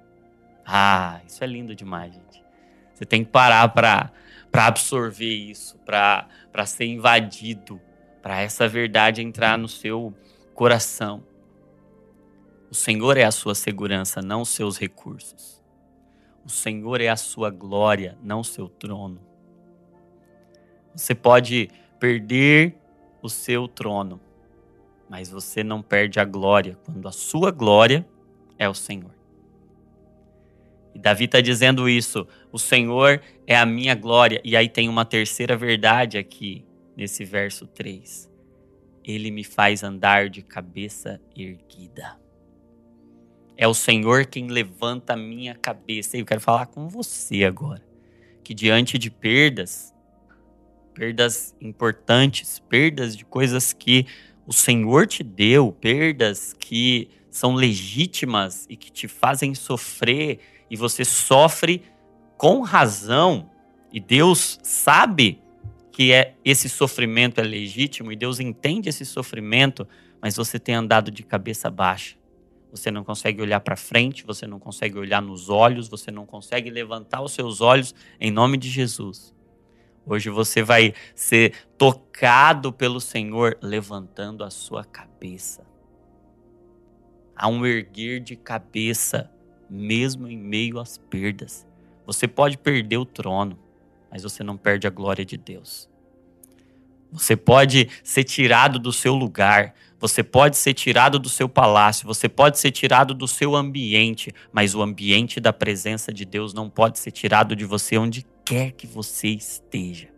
Ah, 0.65 1.21
isso 1.25 1.43
é 1.43 1.47
lindo 1.47 1.73
demais, 1.73 2.13
gente. 2.13 2.43
Você 2.93 3.05
tem 3.05 3.23
que 3.23 3.31
parar 3.31 3.67
para 3.69 4.11
absorver 4.53 5.33
isso, 5.33 5.77
para 5.79 6.27
ser 6.65 6.85
invadido, 6.85 7.79
para 8.21 8.41
essa 8.41 8.67
verdade 8.67 9.21
entrar 9.21 9.57
no 9.57 9.67
seu 9.67 10.13
coração. 10.53 11.23
O 12.71 12.73
Senhor 12.73 13.17
é 13.17 13.25
a 13.25 13.31
sua 13.31 13.53
segurança, 13.53 14.21
não 14.21 14.43
os 14.43 14.49
seus 14.49 14.79
recursos. 14.79 15.61
O 16.45 16.49
Senhor 16.49 17.01
é 17.01 17.09
a 17.09 17.17
sua 17.17 17.49
glória, 17.49 18.17
não 18.23 18.39
o 18.39 18.45
seu 18.45 18.69
trono. 18.69 19.19
Você 20.95 21.13
pode 21.13 21.69
perder 21.99 22.77
o 23.21 23.27
seu 23.27 23.67
trono, 23.67 24.21
mas 25.09 25.29
você 25.29 25.65
não 25.65 25.81
perde 25.81 26.17
a 26.17 26.23
glória 26.23 26.77
quando 26.85 27.09
a 27.09 27.11
sua 27.11 27.51
glória 27.51 28.07
é 28.57 28.69
o 28.69 28.73
Senhor. 28.73 29.13
E 30.95 30.99
Davi 30.99 31.25
está 31.25 31.41
dizendo 31.41 31.89
isso: 31.89 32.25
o 32.53 32.57
Senhor 32.57 33.21
é 33.45 33.57
a 33.57 33.65
minha 33.65 33.95
glória. 33.95 34.39
E 34.45 34.55
aí 34.55 34.69
tem 34.69 34.87
uma 34.87 35.03
terceira 35.03 35.57
verdade 35.57 36.17
aqui, 36.17 36.65
nesse 36.95 37.25
verso 37.25 37.67
3. 37.67 38.31
Ele 39.03 39.29
me 39.29 39.43
faz 39.43 39.83
andar 39.83 40.29
de 40.29 40.41
cabeça 40.41 41.19
erguida. 41.35 42.20
É 43.61 43.67
o 43.67 43.75
Senhor 43.75 44.25
quem 44.25 44.47
levanta 44.47 45.13
a 45.13 45.15
minha 45.15 45.53
cabeça. 45.53 46.17
E 46.17 46.21
eu 46.21 46.25
quero 46.25 46.41
falar 46.41 46.65
com 46.65 46.89
você 46.89 47.43
agora. 47.43 47.85
Que 48.43 48.55
diante 48.55 48.97
de 48.97 49.11
perdas, 49.11 49.93
perdas 50.95 51.55
importantes, 51.61 52.57
perdas 52.57 53.15
de 53.15 53.23
coisas 53.23 53.71
que 53.71 54.07
o 54.47 54.51
Senhor 54.51 55.05
te 55.05 55.21
deu, 55.21 55.71
perdas 55.71 56.53
que 56.53 57.11
são 57.29 57.53
legítimas 57.53 58.65
e 58.67 58.75
que 58.75 58.91
te 58.91 59.07
fazem 59.07 59.53
sofrer, 59.53 60.39
e 60.67 60.75
você 60.75 61.05
sofre 61.05 61.83
com 62.35 62.61
razão, 62.61 63.47
e 63.93 63.99
Deus 63.99 64.57
sabe 64.63 65.39
que 65.91 66.11
é 66.11 66.33
esse 66.43 66.67
sofrimento 66.67 67.39
é 67.39 67.43
legítimo, 67.43 68.11
e 68.11 68.15
Deus 68.15 68.39
entende 68.39 68.89
esse 68.89 69.05
sofrimento, 69.05 69.87
mas 70.19 70.35
você 70.35 70.57
tem 70.57 70.73
andado 70.73 71.11
de 71.11 71.21
cabeça 71.21 71.69
baixa 71.69 72.19
você 72.71 72.89
não 72.89 73.03
consegue 73.03 73.41
olhar 73.41 73.59
para 73.59 73.75
frente, 73.75 74.25
você 74.25 74.47
não 74.47 74.57
consegue 74.57 74.97
olhar 74.97 75.21
nos 75.21 75.49
olhos, 75.49 75.89
você 75.89 76.09
não 76.09 76.25
consegue 76.25 76.69
levantar 76.69 77.21
os 77.21 77.33
seus 77.33 77.59
olhos 77.59 77.93
em 78.19 78.31
nome 78.31 78.57
de 78.57 78.69
Jesus. 78.69 79.35
Hoje 80.05 80.29
você 80.29 80.63
vai 80.63 80.93
ser 81.13 81.53
tocado 81.77 82.71
pelo 82.71 82.99
Senhor 82.99 83.57
levantando 83.61 84.43
a 84.43 84.49
sua 84.49 84.83
cabeça. 84.83 85.63
Há 87.35 87.47
um 87.47 87.65
erguer 87.65 88.19
de 88.19 88.35
cabeça, 88.35 89.29
mesmo 89.69 90.27
em 90.27 90.37
meio 90.37 90.79
às 90.79 90.97
perdas. 90.97 91.67
Você 92.05 92.27
pode 92.27 92.57
perder 92.57 92.97
o 92.97 93.05
trono, 93.05 93.59
mas 94.09 94.23
você 94.23 94.43
não 94.43 94.57
perde 94.57 94.87
a 94.87 94.89
glória 94.89 95.25
de 95.25 95.37
Deus. 95.37 95.89
Você 97.11 97.35
pode 97.35 97.89
ser 98.03 98.23
tirado 98.23 98.79
do 98.79 98.93
seu 98.93 99.13
lugar, 99.13 99.75
você 100.01 100.23
pode 100.23 100.57
ser 100.57 100.73
tirado 100.73 101.19
do 101.19 101.29
seu 101.29 101.47
palácio, 101.47 102.07
você 102.07 102.27
pode 102.27 102.57
ser 102.57 102.71
tirado 102.71 103.13
do 103.13 103.27
seu 103.27 103.55
ambiente, 103.55 104.33
mas 104.51 104.73
o 104.73 104.81
ambiente 104.81 105.39
da 105.39 105.53
presença 105.53 106.11
de 106.11 106.25
Deus 106.25 106.55
não 106.55 106.67
pode 106.67 106.97
ser 106.97 107.11
tirado 107.11 107.55
de 107.55 107.65
você 107.65 107.99
onde 107.99 108.25
quer 108.43 108.71
que 108.71 108.87
você 108.87 109.27
esteja. 109.27 110.09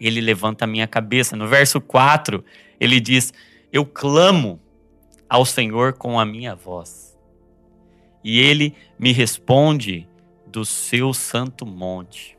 Ele 0.00 0.20
levanta 0.20 0.64
a 0.64 0.66
minha 0.66 0.88
cabeça. 0.88 1.36
No 1.36 1.46
verso 1.46 1.80
4, 1.80 2.44
ele 2.80 2.98
diz: 2.98 3.32
Eu 3.72 3.86
clamo 3.86 4.60
ao 5.28 5.44
Senhor 5.44 5.92
com 5.92 6.18
a 6.18 6.24
minha 6.24 6.56
voz, 6.56 7.16
e 8.24 8.40
ele 8.40 8.74
me 8.98 9.12
responde 9.12 10.08
do 10.48 10.64
seu 10.64 11.14
santo 11.14 11.64
monte. 11.64 12.36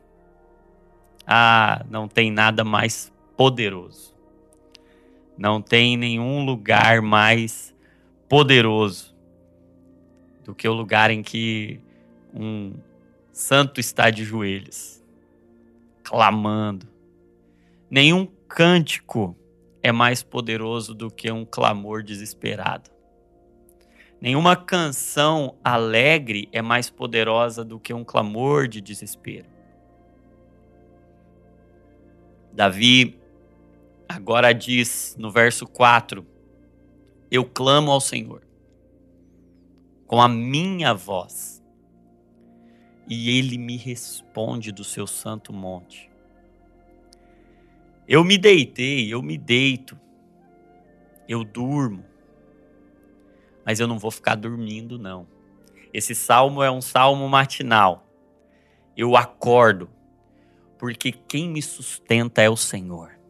Ah, 1.26 1.86
não 1.90 2.10
tem 2.10 2.30
nada 2.30 2.66
mais 2.66 3.10
poderoso 3.38 4.12
não 5.38 5.62
tem 5.62 5.98
nenhum 5.98 6.46
lugar 6.46 7.02
mais 7.02 7.74
poderoso 8.28 9.16
do 10.44 10.54
que 10.56 10.68
o 10.68 10.74
lugar 10.74 11.12
em 11.12 11.22
que 11.22 11.80
um 12.34 12.74
santo 13.32 13.80
está 13.80 14.10
de 14.10 14.24
joelhos, 14.24 15.04
clamando. 16.04 16.88
Nenhum 17.90 18.26
cântico 18.48 19.36
é 19.82 19.92
mais 19.92 20.24
poderoso 20.24 20.94
do 20.94 21.10
que 21.10 21.32
um 21.32 21.46
clamor 21.46 22.04
desesperado. 22.04 22.90
Nenhuma 24.20 24.56
canção 24.56 25.56
alegre 25.64 26.48
é 26.52 26.62
mais 26.62 26.90
poderosa 26.90 27.66
do 27.66 27.80
que 27.80 27.94
um 27.94 28.04
clamor 28.04 28.68
de 28.68 28.80
desespero. 28.80 29.48
Davi 32.54 33.21
agora 34.16 34.54
diz 34.54 35.16
no 35.18 35.32
verso 35.32 35.66
4: 35.66 36.26
Eu 37.30 37.46
clamo 37.46 37.92
ao 37.92 38.02
Senhor 38.02 38.42
com 40.06 40.22
a 40.22 40.28
minha 40.28 40.94
voz, 40.94 41.64
e 43.08 43.38
ele 43.38 43.58
me 43.58 43.78
responde 43.78 44.72
do 44.72 44.84
seu 44.84 45.08
santo 45.08 45.54
monte. 45.54 46.12
Eu 48.06 48.24
me 48.24 48.38
deitei, 48.38 49.08
eu 49.14 49.22
me 49.22 49.38
deito, 49.38 49.98
eu 51.30 51.46
durmo, 51.46 52.04
mas 53.66 53.80
eu 53.80 53.88
não 53.88 53.98
vou 53.98 54.12
ficar 54.12 54.36
dormindo, 54.36 55.00
não. 55.00 55.26
Esse 55.94 56.14
salmo 56.14 56.62
é 56.62 56.70
um 56.70 56.82
salmo 56.82 57.28
matinal. 57.30 58.06
Eu 58.98 59.16
acordo, 59.16 59.90
porque 60.78 61.14
quem 61.14 61.50
me 61.50 61.62
sustenta 61.62 62.42
é 62.42 62.50
o 62.50 62.58
Senhor. 62.58 63.21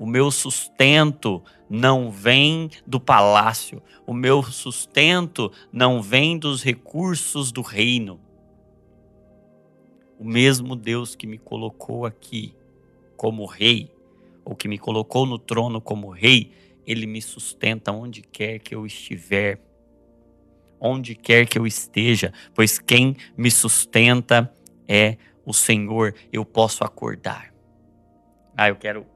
O 0.00 0.06
meu 0.06 0.30
sustento 0.30 1.44
não 1.68 2.10
vem 2.10 2.70
do 2.86 2.98
palácio, 2.98 3.82
o 4.06 4.14
meu 4.14 4.42
sustento 4.42 5.52
não 5.70 6.00
vem 6.00 6.38
dos 6.38 6.62
recursos 6.62 7.52
do 7.52 7.60
reino. 7.60 8.18
O 10.18 10.24
mesmo 10.24 10.74
Deus 10.74 11.14
que 11.14 11.26
me 11.26 11.36
colocou 11.36 12.06
aqui 12.06 12.56
como 13.14 13.44
rei, 13.44 13.92
ou 14.42 14.56
que 14.56 14.68
me 14.68 14.78
colocou 14.78 15.26
no 15.26 15.38
trono 15.38 15.82
como 15.82 16.08
rei, 16.08 16.50
ele 16.86 17.06
me 17.06 17.20
sustenta 17.20 17.92
onde 17.92 18.22
quer 18.22 18.58
que 18.58 18.74
eu 18.74 18.86
estiver, 18.86 19.60
onde 20.80 21.14
quer 21.14 21.46
que 21.46 21.58
eu 21.58 21.66
esteja, 21.66 22.32
pois 22.54 22.78
quem 22.78 23.14
me 23.36 23.50
sustenta 23.50 24.50
é 24.88 25.18
o 25.44 25.52
Senhor. 25.52 26.14
Eu 26.32 26.42
posso 26.42 26.82
acordar. 26.84 27.52
Ah, 28.56 28.70
eu 28.70 28.76
quero 28.76 29.09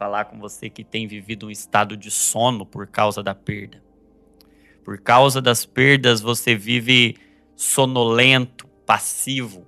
falar 0.00 0.24
com 0.24 0.40
você 0.40 0.68
que 0.70 0.82
tem 0.82 1.06
vivido 1.06 1.46
um 1.46 1.50
estado 1.50 1.96
de 1.96 2.10
sono 2.10 2.64
por 2.64 2.88
causa 2.88 3.22
da 3.22 3.34
perda. 3.34 3.80
Por 4.82 4.98
causa 4.98 5.40
das 5.40 5.64
perdas, 5.64 6.20
você 6.20 6.56
vive 6.56 7.16
sonolento, 7.54 8.66
passivo, 8.86 9.66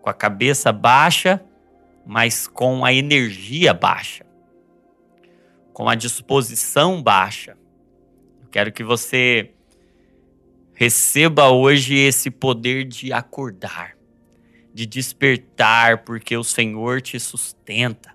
com 0.00 0.10
a 0.10 0.14
cabeça 0.14 0.70
baixa 0.70 1.44
mas 2.04 2.46
com 2.46 2.84
a 2.84 2.92
energia 2.92 3.72
baixa, 3.72 4.26
com 5.72 5.88
a 5.88 5.94
disposição 5.94 7.02
baixa. 7.02 7.56
Eu 8.42 8.48
quero 8.48 8.72
que 8.72 8.82
você 8.82 9.52
receba 10.74 11.48
hoje 11.48 11.94
esse 11.94 12.30
poder 12.30 12.84
de 12.84 13.12
acordar, 13.12 13.96
de 14.74 14.86
despertar, 14.86 16.04
porque 16.04 16.36
o 16.36 16.44
Senhor 16.44 17.00
te 17.00 17.18
sustenta. 17.20 18.12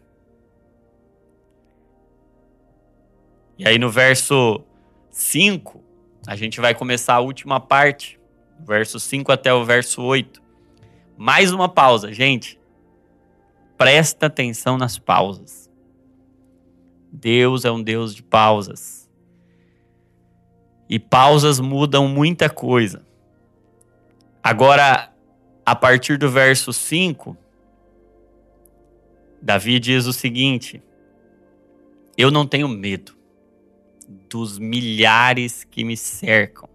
E 3.57 3.67
aí 3.67 3.79
no 3.79 3.89
verso 3.89 4.61
5, 5.09 5.83
a 6.27 6.35
gente 6.35 6.61
vai 6.61 6.75
começar 6.75 7.15
a 7.15 7.19
última 7.19 7.59
parte, 7.59 8.19
verso 8.59 8.99
5 8.99 9.31
até 9.31 9.51
o 9.51 9.65
verso 9.65 10.03
8. 10.03 10.41
Mais 11.17 11.51
uma 11.51 11.67
pausa, 11.67 12.13
gente 12.13 12.59
presta 13.77 14.27
atenção 14.27 14.77
nas 14.77 14.97
pausas. 14.99 15.69
Deus 17.11 17.65
é 17.65 17.71
um 17.71 17.81
Deus 17.81 18.13
de 18.13 18.21
pausas. 18.21 19.09
E 20.89 20.99
pausas 20.99 21.59
mudam 21.59 22.07
muita 22.07 22.49
coisa. 22.49 23.05
Agora, 24.43 25.11
a 25.65 25.75
partir 25.75 26.17
do 26.17 26.29
verso 26.29 26.71
5, 26.71 27.35
Davi 29.41 29.79
diz 29.79 30.05
o 30.05 30.13
seguinte: 30.13 30.81
Eu 32.15 32.31
não 32.31 32.45
tenho 32.45 32.67
medo 32.67 33.16
dos 34.07 34.57
milhares 34.57 35.63
que 35.63 35.83
me 35.83 35.97
cercam. 35.97 36.69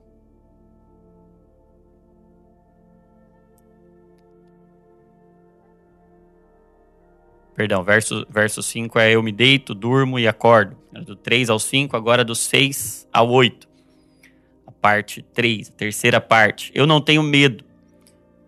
Perdão, 7.55 7.85
verso, 7.85 8.27
verso 8.31 8.63
5 8.63 8.99
é 8.99 9.13
eu 9.13 9.23
me 9.23 9.31
deito, 9.31 9.75
durmo 9.75 10.19
e 10.19 10.27
acordo. 10.27 10.77
Do 10.91 11.15
3 11.15 11.51
ao 11.51 11.59
5, 11.59 11.97
agora 11.97 12.25
do 12.25 12.35
6 12.35 13.09
ao 13.13 13.31
8. 13.31 13.69
A 14.67 14.73
parte 14.73 15.23
3, 15.23 15.69
a 15.69 15.73
terceira 15.73 16.21
parte. 16.21 16.73
Eu 16.75 16.87
não 16.87 17.01
tenho 17.01 17.23
medo 17.23 17.65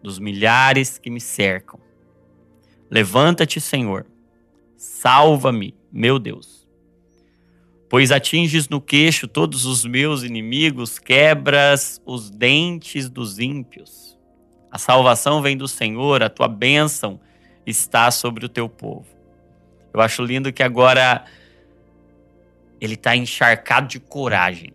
dos 0.02 0.18
milhares 0.18 0.98
que 0.98 1.10
me 1.10 1.20
cercam. 1.20 1.78
Levanta-te, 2.90 3.60
Senhor. 3.60 4.06
Salva-me, 4.76 5.74
meu 5.92 6.18
Deus. 6.18 6.63
Pois 7.88 8.10
atinges 8.10 8.68
no 8.68 8.80
queixo 8.80 9.28
todos 9.28 9.66
os 9.66 9.84
meus 9.84 10.22
inimigos, 10.22 10.98
quebras 10.98 12.00
os 12.04 12.30
dentes 12.30 13.08
dos 13.08 13.38
ímpios. 13.38 14.18
A 14.70 14.78
salvação 14.78 15.40
vem 15.40 15.56
do 15.56 15.68
Senhor, 15.68 16.22
a 16.22 16.28
tua 16.28 16.48
bênção 16.48 17.20
está 17.66 18.10
sobre 18.10 18.44
o 18.44 18.48
teu 18.48 18.68
povo. 18.68 19.06
Eu 19.92 20.00
acho 20.00 20.22
lindo 20.24 20.52
que 20.52 20.62
agora 20.62 21.24
ele 22.80 22.94
está 22.94 23.14
encharcado 23.14 23.86
de 23.86 24.00
coragem 24.00 24.72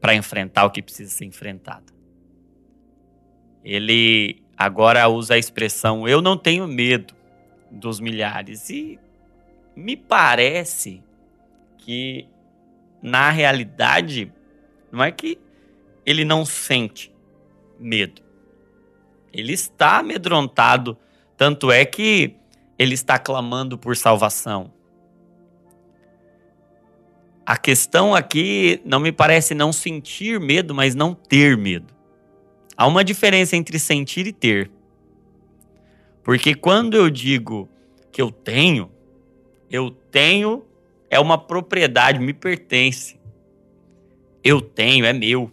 para 0.00 0.14
enfrentar 0.14 0.64
o 0.64 0.70
que 0.70 0.82
precisa 0.82 1.10
ser 1.10 1.24
enfrentado. 1.24 1.92
Ele 3.64 4.42
agora 4.56 5.08
usa 5.08 5.34
a 5.34 5.38
expressão 5.38 6.08
eu 6.08 6.20
não 6.20 6.36
tenho 6.36 6.66
medo 6.66 7.14
dos 7.70 8.00
milhares 8.00 8.68
e 8.70 8.98
me 9.76 9.96
parece 9.96 11.02
que 11.88 12.28
na 13.02 13.30
realidade 13.30 14.30
não 14.92 15.02
é 15.02 15.10
que 15.10 15.38
ele 16.04 16.22
não 16.22 16.44
sente 16.44 17.10
medo. 17.80 18.20
Ele 19.32 19.54
está 19.54 20.00
amedrontado 20.00 20.98
tanto 21.34 21.72
é 21.72 21.86
que 21.86 22.36
ele 22.78 22.92
está 22.92 23.18
clamando 23.18 23.78
por 23.78 23.96
salvação. 23.96 24.70
A 27.46 27.56
questão 27.56 28.14
aqui 28.14 28.82
não 28.84 29.00
me 29.00 29.10
parece 29.10 29.54
não 29.54 29.72
sentir 29.72 30.38
medo, 30.38 30.74
mas 30.74 30.94
não 30.94 31.14
ter 31.14 31.56
medo. 31.56 31.94
Há 32.76 32.86
uma 32.86 33.02
diferença 33.02 33.56
entre 33.56 33.78
sentir 33.78 34.26
e 34.26 34.32
ter. 34.32 34.70
Porque 36.22 36.54
quando 36.54 36.98
eu 36.98 37.08
digo 37.08 37.66
que 38.12 38.20
eu 38.20 38.30
tenho, 38.30 38.90
eu 39.70 39.90
tenho 39.90 40.67
é 41.10 41.18
uma 41.18 41.38
propriedade, 41.38 42.18
me 42.18 42.32
pertence. 42.32 43.18
Eu 44.42 44.60
tenho, 44.60 45.04
é 45.04 45.12
meu. 45.12 45.50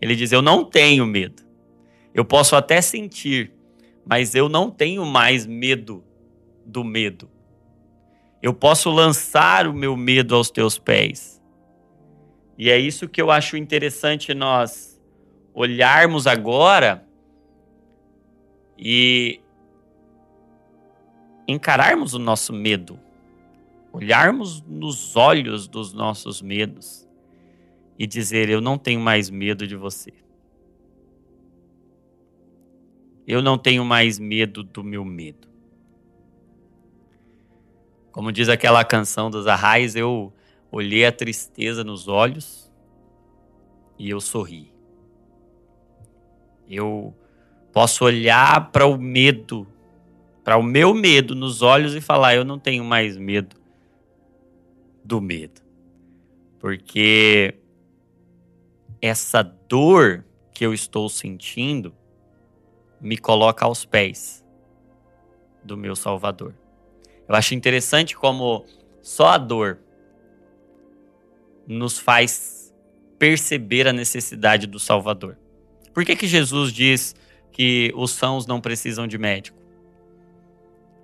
Ele 0.00 0.14
diz: 0.14 0.32
Eu 0.32 0.42
não 0.42 0.64
tenho 0.64 1.06
medo. 1.06 1.42
Eu 2.12 2.24
posso 2.24 2.54
até 2.54 2.80
sentir, 2.80 3.52
mas 4.06 4.34
eu 4.34 4.48
não 4.48 4.70
tenho 4.70 5.04
mais 5.04 5.46
medo 5.46 6.04
do 6.64 6.84
medo. 6.84 7.28
Eu 8.42 8.52
posso 8.52 8.90
lançar 8.90 9.66
o 9.66 9.72
meu 9.72 9.96
medo 9.96 10.34
aos 10.34 10.50
teus 10.50 10.78
pés. 10.78 11.42
E 12.56 12.70
é 12.70 12.78
isso 12.78 13.08
que 13.08 13.20
eu 13.20 13.30
acho 13.30 13.56
interessante 13.56 14.32
nós 14.32 15.00
olharmos 15.52 16.26
agora 16.26 17.04
e 18.78 19.40
encararmos 21.48 22.14
o 22.14 22.18
nosso 22.18 22.52
medo, 22.52 22.98
olharmos 23.94 24.60
nos 24.62 25.14
olhos 25.14 25.68
dos 25.68 25.92
nossos 25.92 26.42
medos 26.42 27.08
e 27.96 28.06
dizer: 28.08 28.50
Eu 28.50 28.60
não 28.60 28.76
tenho 28.76 29.00
mais 29.00 29.30
medo 29.30 29.66
de 29.68 29.76
você. 29.76 30.12
Eu 33.24 33.40
não 33.40 33.56
tenho 33.56 33.84
mais 33.84 34.18
medo 34.18 34.64
do 34.64 34.82
meu 34.82 35.04
medo. 35.04 35.48
Como 38.10 38.32
diz 38.32 38.48
aquela 38.48 38.84
canção 38.84 39.30
dos 39.30 39.46
Arrais, 39.46 39.94
eu 39.94 40.32
olhei 40.70 41.06
a 41.06 41.12
tristeza 41.12 41.84
nos 41.84 42.08
olhos 42.08 42.70
e 43.96 44.10
eu 44.10 44.20
sorri. 44.20 44.72
Eu 46.68 47.14
posso 47.72 48.04
olhar 48.04 48.72
para 48.72 48.86
o 48.86 48.98
medo, 48.98 49.66
para 50.42 50.56
o 50.56 50.62
meu 50.62 50.92
medo 50.92 51.36
nos 51.36 51.62
olhos 51.62 51.94
e 51.94 52.00
falar: 52.00 52.34
eu 52.34 52.44
não 52.44 52.58
tenho 52.58 52.84
mais 52.84 53.16
medo 53.16 53.63
do 55.04 55.20
medo. 55.20 55.60
Porque 56.58 57.54
essa 59.00 59.42
dor 59.42 60.24
que 60.52 60.64
eu 60.64 60.72
estou 60.72 61.08
sentindo 61.08 61.94
me 63.00 63.18
coloca 63.18 63.66
aos 63.66 63.84
pés 63.84 64.42
do 65.62 65.76
meu 65.76 65.94
Salvador. 65.94 66.54
Eu 67.28 67.34
acho 67.34 67.54
interessante 67.54 68.16
como 68.16 68.64
só 69.02 69.28
a 69.28 69.38
dor 69.38 69.78
nos 71.66 71.98
faz 71.98 72.74
perceber 73.18 73.86
a 73.86 73.92
necessidade 73.92 74.66
do 74.66 74.78
Salvador. 74.78 75.38
Por 75.92 76.04
que, 76.04 76.16
que 76.16 76.26
Jesus 76.26 76.72
diz 76.72 77.14
que 77.52 77.92
os 77.94 78.10
sãos 78.10 78.46
não 78.46 78.60
precisam 78.60 79.06
de 79.06 79.16
médico? 79.16 79.58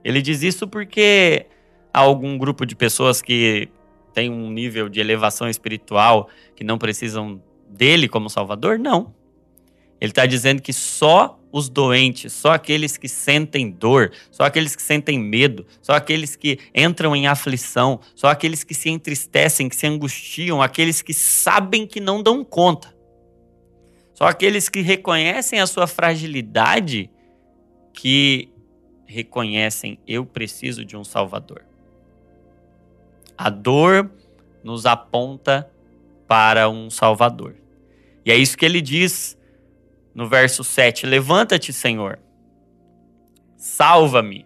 Ele 0.02 0.20
diz 0.20 0.42
isso 0.42 0.66
porque 0.66 1.46
há 1.92 2.00
algum 2.00 2.36
grupo 2.36 2.64
de 2.64 2.74
pessoas 2.74 3.22
que 3.22 3.68
tem 4.10 4.30
um 4.30 4.50
nível 4.50 4.88
de 4.88 5.00
elevação 5.00 5.48
espiritual 5.48 6.28
que 6.54 6.64
não 6.64 6.78
precisam 6.78 7.42
dele 7.68 8.08
como 8.08 8.28
Salvador? 8.28 8.78
Não. 8.78 9.14
Ele 10.00 10.10
está 10.12 10.24
dizendo 10.24 10.62
que 10.62 10.72
só 10.72 11.38
os 11.52 11.68
doentes, 11.68 12.32
só 12.32 12.52
aqueles 12.52 12.96
que 12.96 13.08
sentem 13.08 13.70
dor, 13.70 14.12
só 14.30 14.44
aqueles 14.44 14.74
que 14.76 14.82
sentem 14.82 15.18
medo, 15.18 15.66
só 15.82 15.92
aqueles 15.92 16.36
que 16.36 16.58
entram 16.74 17.14
em 17.14 17.26
aflição, 17.26 18.00
só 18.14 18.28
aqueles 18.28 18.64
que 18.64 18.72
se 18.72 18.88
entristecem, 18.88 19.68
que 19.68 19.76
se 19.76 19.86
angustiam, 19.86 20.62
aqueles 20.62 21.02
que 21.02 21.12
sabem 21.12 21.86
que 21.86 22.00
não 22.00 22.22
dão 22.22 22.44
conta, 22.44 22.94
só 24.14 24.24
aqueles 24.24 24.68
que 24.68 24.80
reconhecem 24.80 25.60
a 25.60 25.66
sua 25.66 25.86
fragilidade, 25.86 27.10
que 27.92 28.48
reconhecem 29.06 29.98
eu 30.06 30.24
preciso 30.24 30.84
de 30.84 30.96
um 30.96 31.02
Salvador. 31.02 31.69
A 33.42 33.48
dor 33.48 34.10
nos 34.62 34.84
aponta 34.84 35.72
para 36.28 36.68
um 36.68 36.90
Salvador. 36.90 37.56
E 38.22 38.30
é 38.30 38.36
isso 38.36 38.54
que 38.54 38.66
ele 38.66 38.82
diz 38.82 39.34
no 40.14 40.28
verso 40.28 40.62
7: 40.62 41.06
Levanta-te, 41.06 41.72
Senhor, 41.72 42.18
salva-me, 43.56 44.44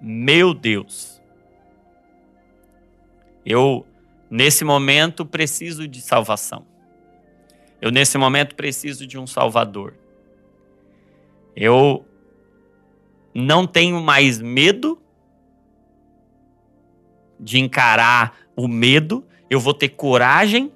meu 0.00 0.54
Deus. 0.54 1.20
Eu, 3.44 3.86
nesse 4.30 4.64
momento, 4.64 5.26
preciso 5.26 5.86
de 5.86 6.00
salvação. 6.00 6.64
Eu, 7.78 7.90
nesse 7.90 8.16
momento, 8.16 8.54
preciso 8.54 9.06
de 9.06 9.18
um 9.18 9.26
Salvador. 9.26 9.98
Eu 11.54 12.06
não 13.34 13.66
tenho 13.66 14.00
mais 14.00 14.40
medo 14.40 14.98
de 17.44 17.58
encarar 17.58 18.34
o 18.56 18.66
medo, 18.66 19.22
eu 19.50 19.60
vou 19.60 19.74
ter 19.74 19.90
coragem 19.90 20.72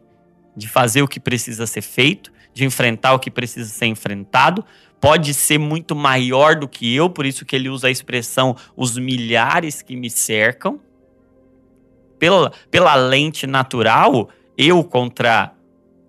de 0.55 0.69
fazer 0.69 1.01
o 1.03 1.09
que 1.09 1.19
precisa 1.19 1.67
ser 1.67 1.81
feito, 1.81 2.31
de 2.53 2.65
enfrentar 2.65 3.15
o 3.15 3.19
que 3.19 3.31
precisa 3.31 3.71
ser 3.71 3.87
enfrentado. 3.87 4.63
Pode 5.01 5.33
ser 5.33 5.57
muito 5.59 5.97
maior 5.97 6.57
do 6.57 6.69
que 6.69 6.95
eu, 6.95 7.09
por 7.09 7.25
isso 7.25 7.47
que 7.47 7.57
ele 7.57 7.71
usa 7.71 7.89
a 7.89 7.91
expressão 7.91 8.55
os 8.77 8.99
milhares 8.99 9.81
que 9.81 9.97
me 9.97 10.11
cercam. 10.11 10.79
Pela, 12.19 12.53
pela 12.71 12.95
lente 12.97 13.47
natural, 13.47 14.29
eu 14.57 14.85
contra 14.85 15.55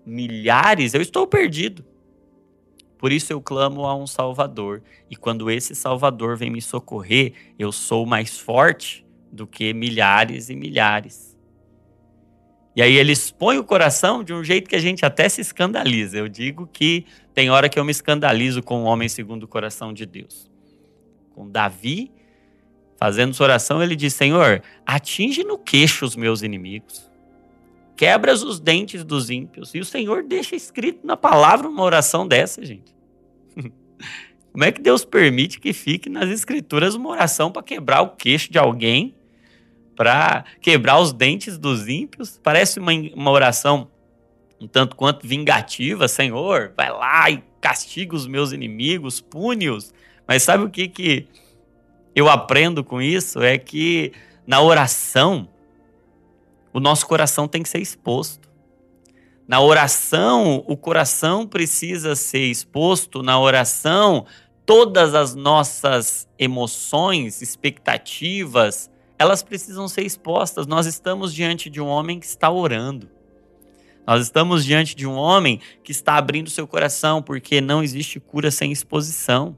milhares, 0.06 0.94
eu 0.94 1.02
estou 1.02 1.26
perdido. 1.26 1.86
Por 2.98 3.14
isso 3.14 3.32
eu 3.32 3.40
clamo 3.40 3.86
a 3.86 3.96
um 3.96 4.08
Salvador. 4.08 4.82
E 5.10 5.16
quando 5.16 5.50
esse 5.50 5.74
Salvador 5.74 6.36
vem 6.36 6.50
me 6.50 6.62
socorrer, 6.62 7.34
eu 7.58 7.72
sou 7.72 8.06
mais 8.06 8.38
forte 8.38 9.06
do 9.32 9.46
que 9.48 9.74
milhares 9.74 10.50
e 10.50 10.56
milhares. 10.56 11.30
E 12.76 12.82
aí 12.82 12.96
ele 12.96 13.12
expõe 13.12 13.58
o 13.58 13.64
coração 13.64 14.24
de 14.24 14.34
um 14.34 14.44
jeito 14.44 14.70
que 14.70 14.76
a 14.76 14.80
gente 14.80 15.06
até 15.06 15.28
se 15.28 15.42
escandaliza. 15.42 16.18
Eu 16.18 16.30
digo 16.30 16.68
que 16.72 17.06
tem 17.34 17.50
hora 17.50 17.68
que 17.68 17.78
eu 17.78 17.84
me 17.84 17.92
escandalizo 17.92 18.64
com 18.64 18.84
o 18.84 18.86
homem 18.86 19.10
segundo 19.10 19.44
o 19.44 19.48
coração 19.48 19.92
de 19.92 20.06
Deus. 20.06 20.50
Com 21.34 21.50
Davi, 21.50 22.12
fazendo 22.98 23.34
sua 23.34 23.48
oração, 23.48 23.84
ele 23.84 23.96
diz: 23.96 24.14
Senhor, 24.14 24.62
atinge 24.86 25.44
no 25.44 25.58
queixo 25.58 26.06
os 26.06 26.16
meus 26.16 26.42
inimigos, 26.42 27.12
quebras 27.98 28.44
os 28.44 28.60
dentes 28.60 29.04
dos 29.04 29.30
ímpios. 29.30 29.74
E 29.76 29.80
o 29.80 29.86
Senhor 29.86 30.24
deixa 30.24 30.56
escrito 30.56 31.06
na 31.06 31.18
palavra 31.18 31.68
uma 31.68 31.84
oração 31.84 32.26
dessa, 32.26 32.64
gente. 32.64 32.96
Como 34.54 34.64
é 34.64 34.72
que 34.72 34.82
Deus 34.82 35.04
permite 35.04 35.60
que 35.60 35.74
fique 35.74 36.08
nas 36.08 36.30
escrituras 36.30 36.96
uma 36.96 37.10
oração 37.10 37.52
para 37.52 37.62
quebrar 37.62 38.02
o 38.02 38.12
queixo 38.12 38.50
de 38.50 38.58
alguém 38.58 39.16
para 40.00 40.46
quebrar 40.62 40.98
os 40.98 41.12
dentes 41.12 41.58
dos 41.58 41.90
ímpios. 41.90 42.40
Parece 42.42 42.80
uma, 42.80 42.94
uma 43.14 43.32
oração 43.32 43.90
um 44.62 44.66
tanto 44.66 44.96
quanto 44.96 45.28
vingativa, 45.28 46.08
Senhor, 46.08 46.72
vai 46.76 46.90
lá 46.90 47.30
e 47.30 47.44
castiga 47.60 48.16
os 48.16 48.26
meus 48.26 48.54
inimigos, 48.54 49.20
pune-os. 49.20 49.94
Mas 50.26 50.44
sabe 50.44 50.64
o 50.64 50.70
que, 50.70 50.88
que 50.88 51.28
eu 52.16 52.30
aprendo 52.30 52.82
com 52.82 53.02
isso? 53.02 53.42
É 53.42 53.58
que 53.58 54.14
na 54.48 54.62
oração, 54.62 55.50
o 56.72 56.80
nosso 56.80 57.06
coração 57.06 57.46
tem 57.46 57.62
que 57.62 57.68
ser 57.68 57.82
exposto. 57.82 58.48
Na 59.46 59.60
oração, 59.60 60.64
o 60.66 60.78
coração 60.78 61.46
precisa 61.46 62.16
ser 62.16 62.46
exposto. 62.46 63.22
Na 63.22 63.38
oração, 63.38 64.26
todas 64.66 65.14
as 65.14 65.36
nossas 65.36 66.26
emoções, 66.38 67.42
expectativas, 67.42 68.90
elas 69.20 69.44
precisam 69.44 69.86
ser 69.90 70.04
expostas. 70.04 70.66
Nós 70.66 70.86
estamos 70.86 71.34
diante 71.34 71.70
de 71.70 71.82
um 71.82 71.88
homem 71.88 72.22
que 72.22 72.26
está 72.26 72.50
orando. 72.50 73.10
Nós 74.08 74.24
estamos 74.24 74.64
diante 74.64 74.96
de 74.96 75.06
um 75.06 75.14
homem 75.14 75.60
que 75.84 75.92
está 75.92 76.16
abrindo 76.16 76.50
seu 76.50 76.66
coração, 76.66 77.22
porque 77.22 77.60
não 77.60 77.84
existe 77.84 78.18
cura 78.20 78.50
sem 78.50 78.72
exposição. 78.72 79.58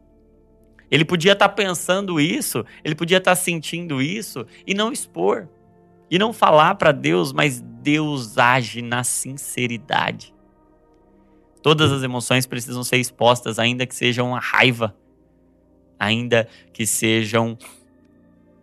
Ele 0.90 1.06
podia 1.06 1.34
estar 1.34 1.48
pensando 1.50 2.20
isso, 2.20 2.66
ele 2.84 2.96
podia 2.96 3.20
estar 3.20 3.36
sentindo 3.36 4.02
isso 4.02 4.46
e 4.66 4.74
não 4.74 4.92
expor. 4.92 5.48
E 6.10 6.20
não 6.20 6.34
falar 6.34 6.76
para 6.76 6.92
Deus, 6.92 7.32
mas 7.32 7.62
Deus 7.62 8.38
age 8.38 8.82
na 8.82 9.04
sinceridade. 9.04 10.34
Todas 11.62 11.92
as 11.92 12.04
emoções 12.04 12.46
precisam 12.46 12.84
ser 12.84 12.98
expostas, 12.98 13.60
ainda 13.60 13.86
que 13.86 13.96
sejam 13.96 14.36
a 14.36 14.40
raiva, 14.40 14.94
ainda 15.98 16.50
que 16.74 16.86
sejam 16.86 17.58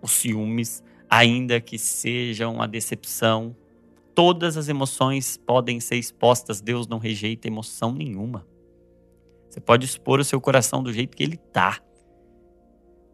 os 0.02 0.10
ciúmes, 0.10 0.82
ainda 1.08 1.60
que 1.60 1.78
seja 1.78 2.48
uma 2.48 2.68
decepção. 2.68 3.54
Todas 4.14 4.56
as 4.56 4.68
emoções 4.68 5.36
podem 5.36 5.80
ser 5.80 5.96
expostas, 5.96 6.60
Deus 6.60 6.86
não 6.86 6.98
rejeita 6.98 7.46
emoção 7.46 7.92
nenhuma. 7.92 8.46
Você 9.48 9.60
pode 9.60 9.84
expor 9.84 10.20
o 10.20 10.24
seu 10.24 10.40
coração 10.40 10.82
do 10.82 10.92
jeito 10.92 11.16
que 11.16 11.22
ele 11.22 11.36
está, 11.36 11.80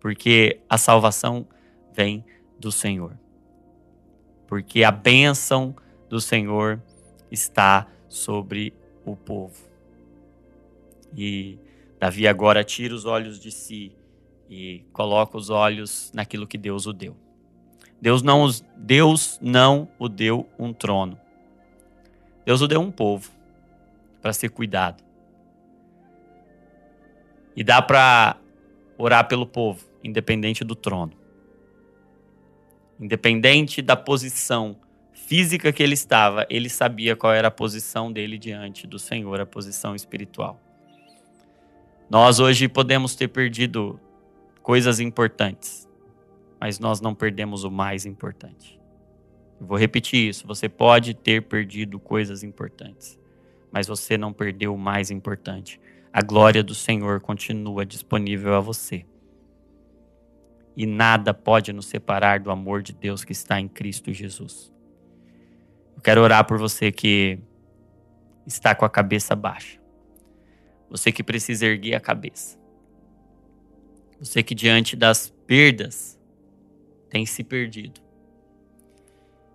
porque 0.00 0.61
a 0.68 0.76
salvação 0.76 1.46
vem 1.92 2.24
do 2.59 2.72
Senhor. 2.72 3.18
Porque 4.46 4.83
a 4.83 4.90
bênção 4.90 5.74
do 6.09 6.20
Senhor 6.20 6.83
está 7.30 7.87
sobre 8.09 8.74
o 9.04 9.16
povo. 9.16 9.62
E 11.16 11.59
Davi 11.98 12.26
agora 12.26 12.64
tira 12.64 12.94
os 12.94 13.04
olhos 13.04 13.38
de 13.38 13.50
si 13.50 13.96
e 14.48 14.85
coloca 14.92 15.37
os 15.37 15.48
olhos 15.50 16.11
naquilo 16.14 16.46
que 16.46 16.59
Deus 16.59 16.87
o 16.87 16.92
deu. 16.92 17.16
Deus 18.05 18.21
não, 18.21 18.47
Deus 18.77 19.38
não 19.40 19.88
o 19.99 20.11
deu 20.11 20.47
um 20.59 20.75
trono. 20.75 21.19
Deus 22.45 22.61
o 22.61 22.69
deu 22.69 22.79
um 22.79 22.90
povo 22.90 23.31
para 24.21 24.31
ser 24.35 24.51
cuidado. 24.51 25.03
E 27.57 27.64
dá 27.64 27.81
para 27.81 28.37
orar 28.99 29.27
pelo 29.27 29.47
povo, 29.47 29.87
independente 30.05 30.62
do 30.64 30.75
trono. 30.75 31.14
Independente 33.01 33.81
da 33.81 33.97
posição 33.97 34.77
física 35.14 35.73
que 35.73 35.83
ele 35.83 35.95
estava, 35.95 36.47
ele 36.51 36.69
sabia 36.69 37.17
qual 37.17 37.33
era 37.33 37.49
a 37.49 37.51
posição 37.51 38.12
dele 38.12 38.37
diante 38.37 38.87
do 38.87 38.99
Senhor, 38.99 39.40
a 39.40 39.47
posição 39.47 39.97
espiritual. 39.97 40.61
Nós 42.11 42.38
hoje 42.38 42.69
podemos 42.69 43.14
ter 43.14 43.29
perdido 43.29 43.99
coisas 44.61 45.01
importantes 45.01 45.88
mas 46.61 46.79
nós 46.79 47.01
não 47.01 47.14
perdemos 47.14 47.64
o 47.64 47.71
mais 47.71 48.07
importante. 48.07 48.81
Eu 49.61 49.67
vou 49.67 49.79
repetir 49.79 50.29
isso: 50.29 50.47
você 50.47 50.69
pode 50.69 51.14
ter 51.14 51.43
perdido 51.43 51.99
coisas 51.99 52.43
importantes, 52.43 53.19
mas 53.73 53.87
você 53.87 54.17
não 54.17 54.33
perdeu 54.33 54.75
o 54.75 54.79
mais 54.79 55.11
importante. 55.11 55.81
A 56.12 56.23
glória 56.23 56.62
do 56.62 56.75
Senhor 56.75 57.21
continua 57.21 57.85
disponível 57.85 58.55
a 58.55 58.61
você. 58.61 59.05
E 60.77 60.87
nada 60.87 61.33
pode 61.33 61.73
nos 61.73 61.87
separar 61.87 62.40
do 62.40 62.51
amor 62.51 62.83
de 62.83 62.93
Deus 62.93 63.25
que 63.25 63.33
está 63.33 63.61
em 63.61 63.69
Cristo 63.69 64.12
Jesus. 64.12 64.73
Eu 65.95 66.03
quero 66.03 66.21
orar 66.21 66.45
por 66.47 66.59
você 66.59 66.90
que 66.90 67.38
está 68.47 68.75
com 68.75 68.85
a 68.85 68.90
cabeça 68.90 69.35
baixa. 69.35 69.81
Você 70.90 71.11
que 71.11 71.23
precisa 71.23 71.67
erguer 71.67 71.95
a 71.95 72.01
cabeça. 72.01 72.59
Você 74.21 74.43
que 74.43 74.55
diante 74.55 74.97
das 74.97 75.31
perdas 75.47 76.19
tem 77.14 77.24
se 77.24 77.44
perdido. 77.44 78.00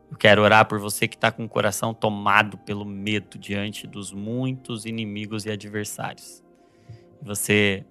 Eu 0.09 0.15
quero 0.15 0.41
orar 0.41 0.65
por 0.65 0.79
você 0.79 1.09
que 1.09 1.17
está 1.17 1.29
com 1.29 1.43
o 1.43 1.49
coração 1.49 1.93
tomado 1.93 2.57
pelo 2.59 2.85
medo 2.85 3.37
diante 3.37 3.85
dos 3.85 4.13
muitos 4.13 4.85
inimigos 4.85 5.45
e 5.45 5.51
adversários. 5.51 6.41
Você 7.21 7.85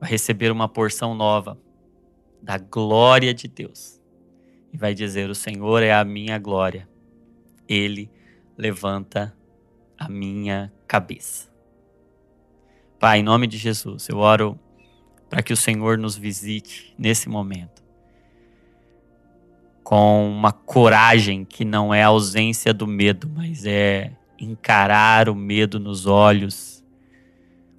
vai 0.00 0.10
receber 0.10 0.50
uma 0.50 0.68
porção 0.68 1.14
nova 1.14 1.56
da 2.42 2.58
glória 2.58 3.32
de 3.32 3.46
Deus. 3.46 4.02
E 4.72 4.76
vai 4.76 4.92
dizer: 4.92 5.30
O 5.30 5.36
Senhor 5.36 5.80
é 5.80 5.92
a 5.92 6.04
minha 6.04 6.36
glória. 6.36 6.88
Ele 7.68 8.10
levanta 8.58 9.32
a 9.96 10.08
minha 10.08 10.72
cabeça. 10.88 11.48
Pai, 12.98 13.20
em 13.20 13.22
nome 13.22 13.46
de 13.46 13.56
Jesus, 13.56 14.08
eu 14.08 14.18
oro 14.18 14.58
para 15.30 15.44
que 15.44 15.52
o 15.52 15.56
Senhor 15.56 15.96
nos 15.96 16.16
visite 16.16 16.92
nesse 16.98 17.28
momento 17.28 17.81
com 19.92 20.26
uma 20.26 20.52
coragem 20.52 21.44
que 21.44 21.66
não 21.66 21.92
é 21.92 22.02
ausência 22.02 22.72
do 22.72 22.86
medo, 22.86 23.30
mas 23.36 23.66
é 23.66 24.10
encarar 24.40 25.28
o 25.28 25.34
medo 25.34 25.78
nos 25.78 26.06
olhos, 26.06 26.82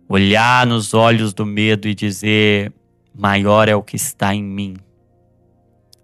olhar 0.08 0.68
nos 0.68 0.94
olhos 0.94 1.34
do 1.34 1.44
medo 1.44 1.88
e 1.88 1.96
dizer: 1.96 2.72
maior 3.16 3.68
é 3.68 3.76
o 3.76 3.82
que 3.82 3.96
está 3.96 4.32
em 4.36 4.44
mim 4.44 4.76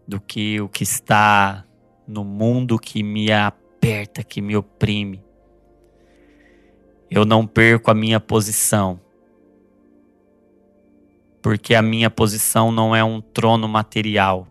do 0.08 0.20
que 0.20 0.60
o 0.60 0.68
que 0.68 0.82
está 0.82 1.64
no 2.08 2.24
mundo 2.24 2.80
que 2.80 3.04
me 3.04 3.32
aperta, 3.32 4.24
que 4.24 4.42
me 4.42 4.58
oprime. 4.58 5.24
Eu 7.08 7.24
não 7.24 7.46
perco 7.46 7.92
a 7.92 7.94
minha 7.94 8.20
posição, 8.20 9.00
porque 11.40 11.76
a 11.76 11.84
minha 11.84 12.10
posição 12.10 12.72
não 12.72 12.96
é 12.96 13.04
um 13.04 13.22
trono 13.22 13.68
material 13.68 14.48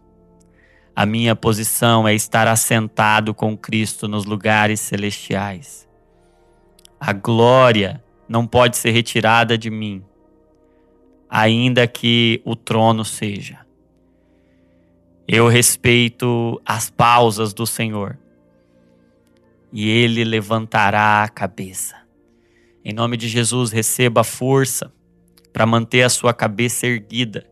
a 0.98 1.06
minha 1.06 1.36
posição 1.36 2.08
é 2.08 2.12
estar 2.12 2.48
assentado 2.48 3.32
com 3.32 3.56
Cristo 3.56 4.08
nos 4.08 4.24
lugares 4.24 4.80
celestiais. 4.80 5.88
A 6.98 7.12
glória 7.12 8.02
não 8.28 8.44
pode 8.44 8.76
ser 8.76 8.90
retirada 8.90 9.56
de 9.56 9.70
mim, 9.70 10.04
ainda 11.30 11.86
que 11.86 12.42
o 12.44 12.56
trono 12.56 13.04
seja. 13.04 13.60
Eu 15.28 15.46
respeito 15.46 16.60
as 16.66 16.90
pausas 16.90 17.54
do 17.54 17.64
Senhor 17.64 18.18
e 19.72 19.88
Ele 19.88 20.24
levantará 20.24 21.22
a 21.22 21.28
cabeça. 21.28 21.94
Em 22.84 22.92
nome 22.92 23.16
de 23.16 23.28
Jesus, 23.28 23.70
receba 23.70 24.24
força 24.24 24.92
para 25.52 25.64
manter 25.64 26.02
a 26.02 26.08
sua 26.08 26.34
cabeça 26.34 26.88
erguida 26.88 27.46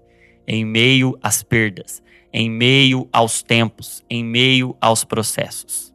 em 0.46 0.64
meio 0.64 1.18
às 1.22 1.42
perdas, 1.42 2.02
em 2.32 2.50
meio 2.50 3.08
aos 3.12 3.42
tempos, 3.42 4.04
em 4.08 4.24
meio 4.24 4.76
aos 4.80 5.04
processos. 5.04 5.92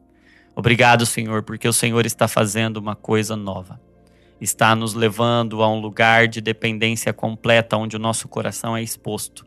Obrigado, 0.54 1.06
Senhor, 1.06 1.42
porque 1.42 1.66
o 1.66 1.72
Senhor 1.72 2.04
está 2.04 2.28
fazendo 2.28 2.76
uma 2.76 2.94
coisa 2.94 3.34
nova. 3.34 3.80
Está 4.40 4.74
nos 4.74 4.92
levando 4.92 5.62
a 5.62 5.68
um 5.68 5.80
lugar 5.80 6.28
de 6.28 6.40
dependência 6.40 7.12
completa, 7.12 7.76
onde 7.76 7.96
o 7.96 7.98
nosso 7.98 8.28
coração 8.28 8.76
é 8.76 8.82
exposto. 8.82 9.46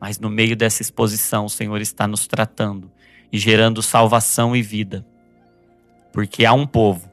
Mas 0.00 0.18
no 0.18 0.28
meio 0.28 0.56
dessa 0.56 0.82
exposição, 0.82 1.44
o 1.44 1.50
Senhor 1.50 1.80
está 1.80 2.08
nos 2.08 2.26
tratando 2.26 2.90
e 3.30 3.38
gerando 3.38 3.82
salvação 3.82 4.56
e 4.56 4.62
vida. 4.62 5.06
Porque 6.12 6.44
há 6.44 6.52
um 6.52 6.66
povo 6.66 7.10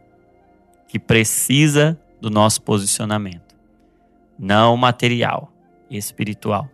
que 0.88 0.98
precisa 0.98 2.00
do 2.20 2.30
nosso 2.30 2.62
posicionamento, 2.62 3.56
não 4.38 4.76
material, 4.78 5.52
espiritual. 5.90 6.70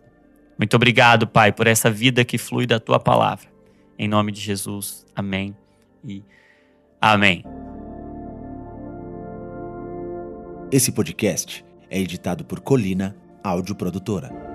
Muito 0.58 0.74
obrigado, 0.74 1.26
Pai, 1.26 1.52
por 1.52 1.66
essa 1.66 1.90
vida 1.90 2.24
que 2.24 2.36
flui 2.36 2.66
da 2.66 2.80
tua 2.80 2.98
palavra. 2.98 3.48
Em 3.96 4.08
nome 4.08 4.32
de 4.32 4.40
Jesus. 4.40 5.06
Amém 5.14 5.56
e 6.04 6.22
amém. 7.00 7.44
Esse 10.70 10.92
podcast 10.92 11.64
é 11.88 11.98
editado 11.98 12.44
por 12.44 12.60
Colina 12.60 13.16
Áudio 13.42 13.74
Produtora. 13.74 14.47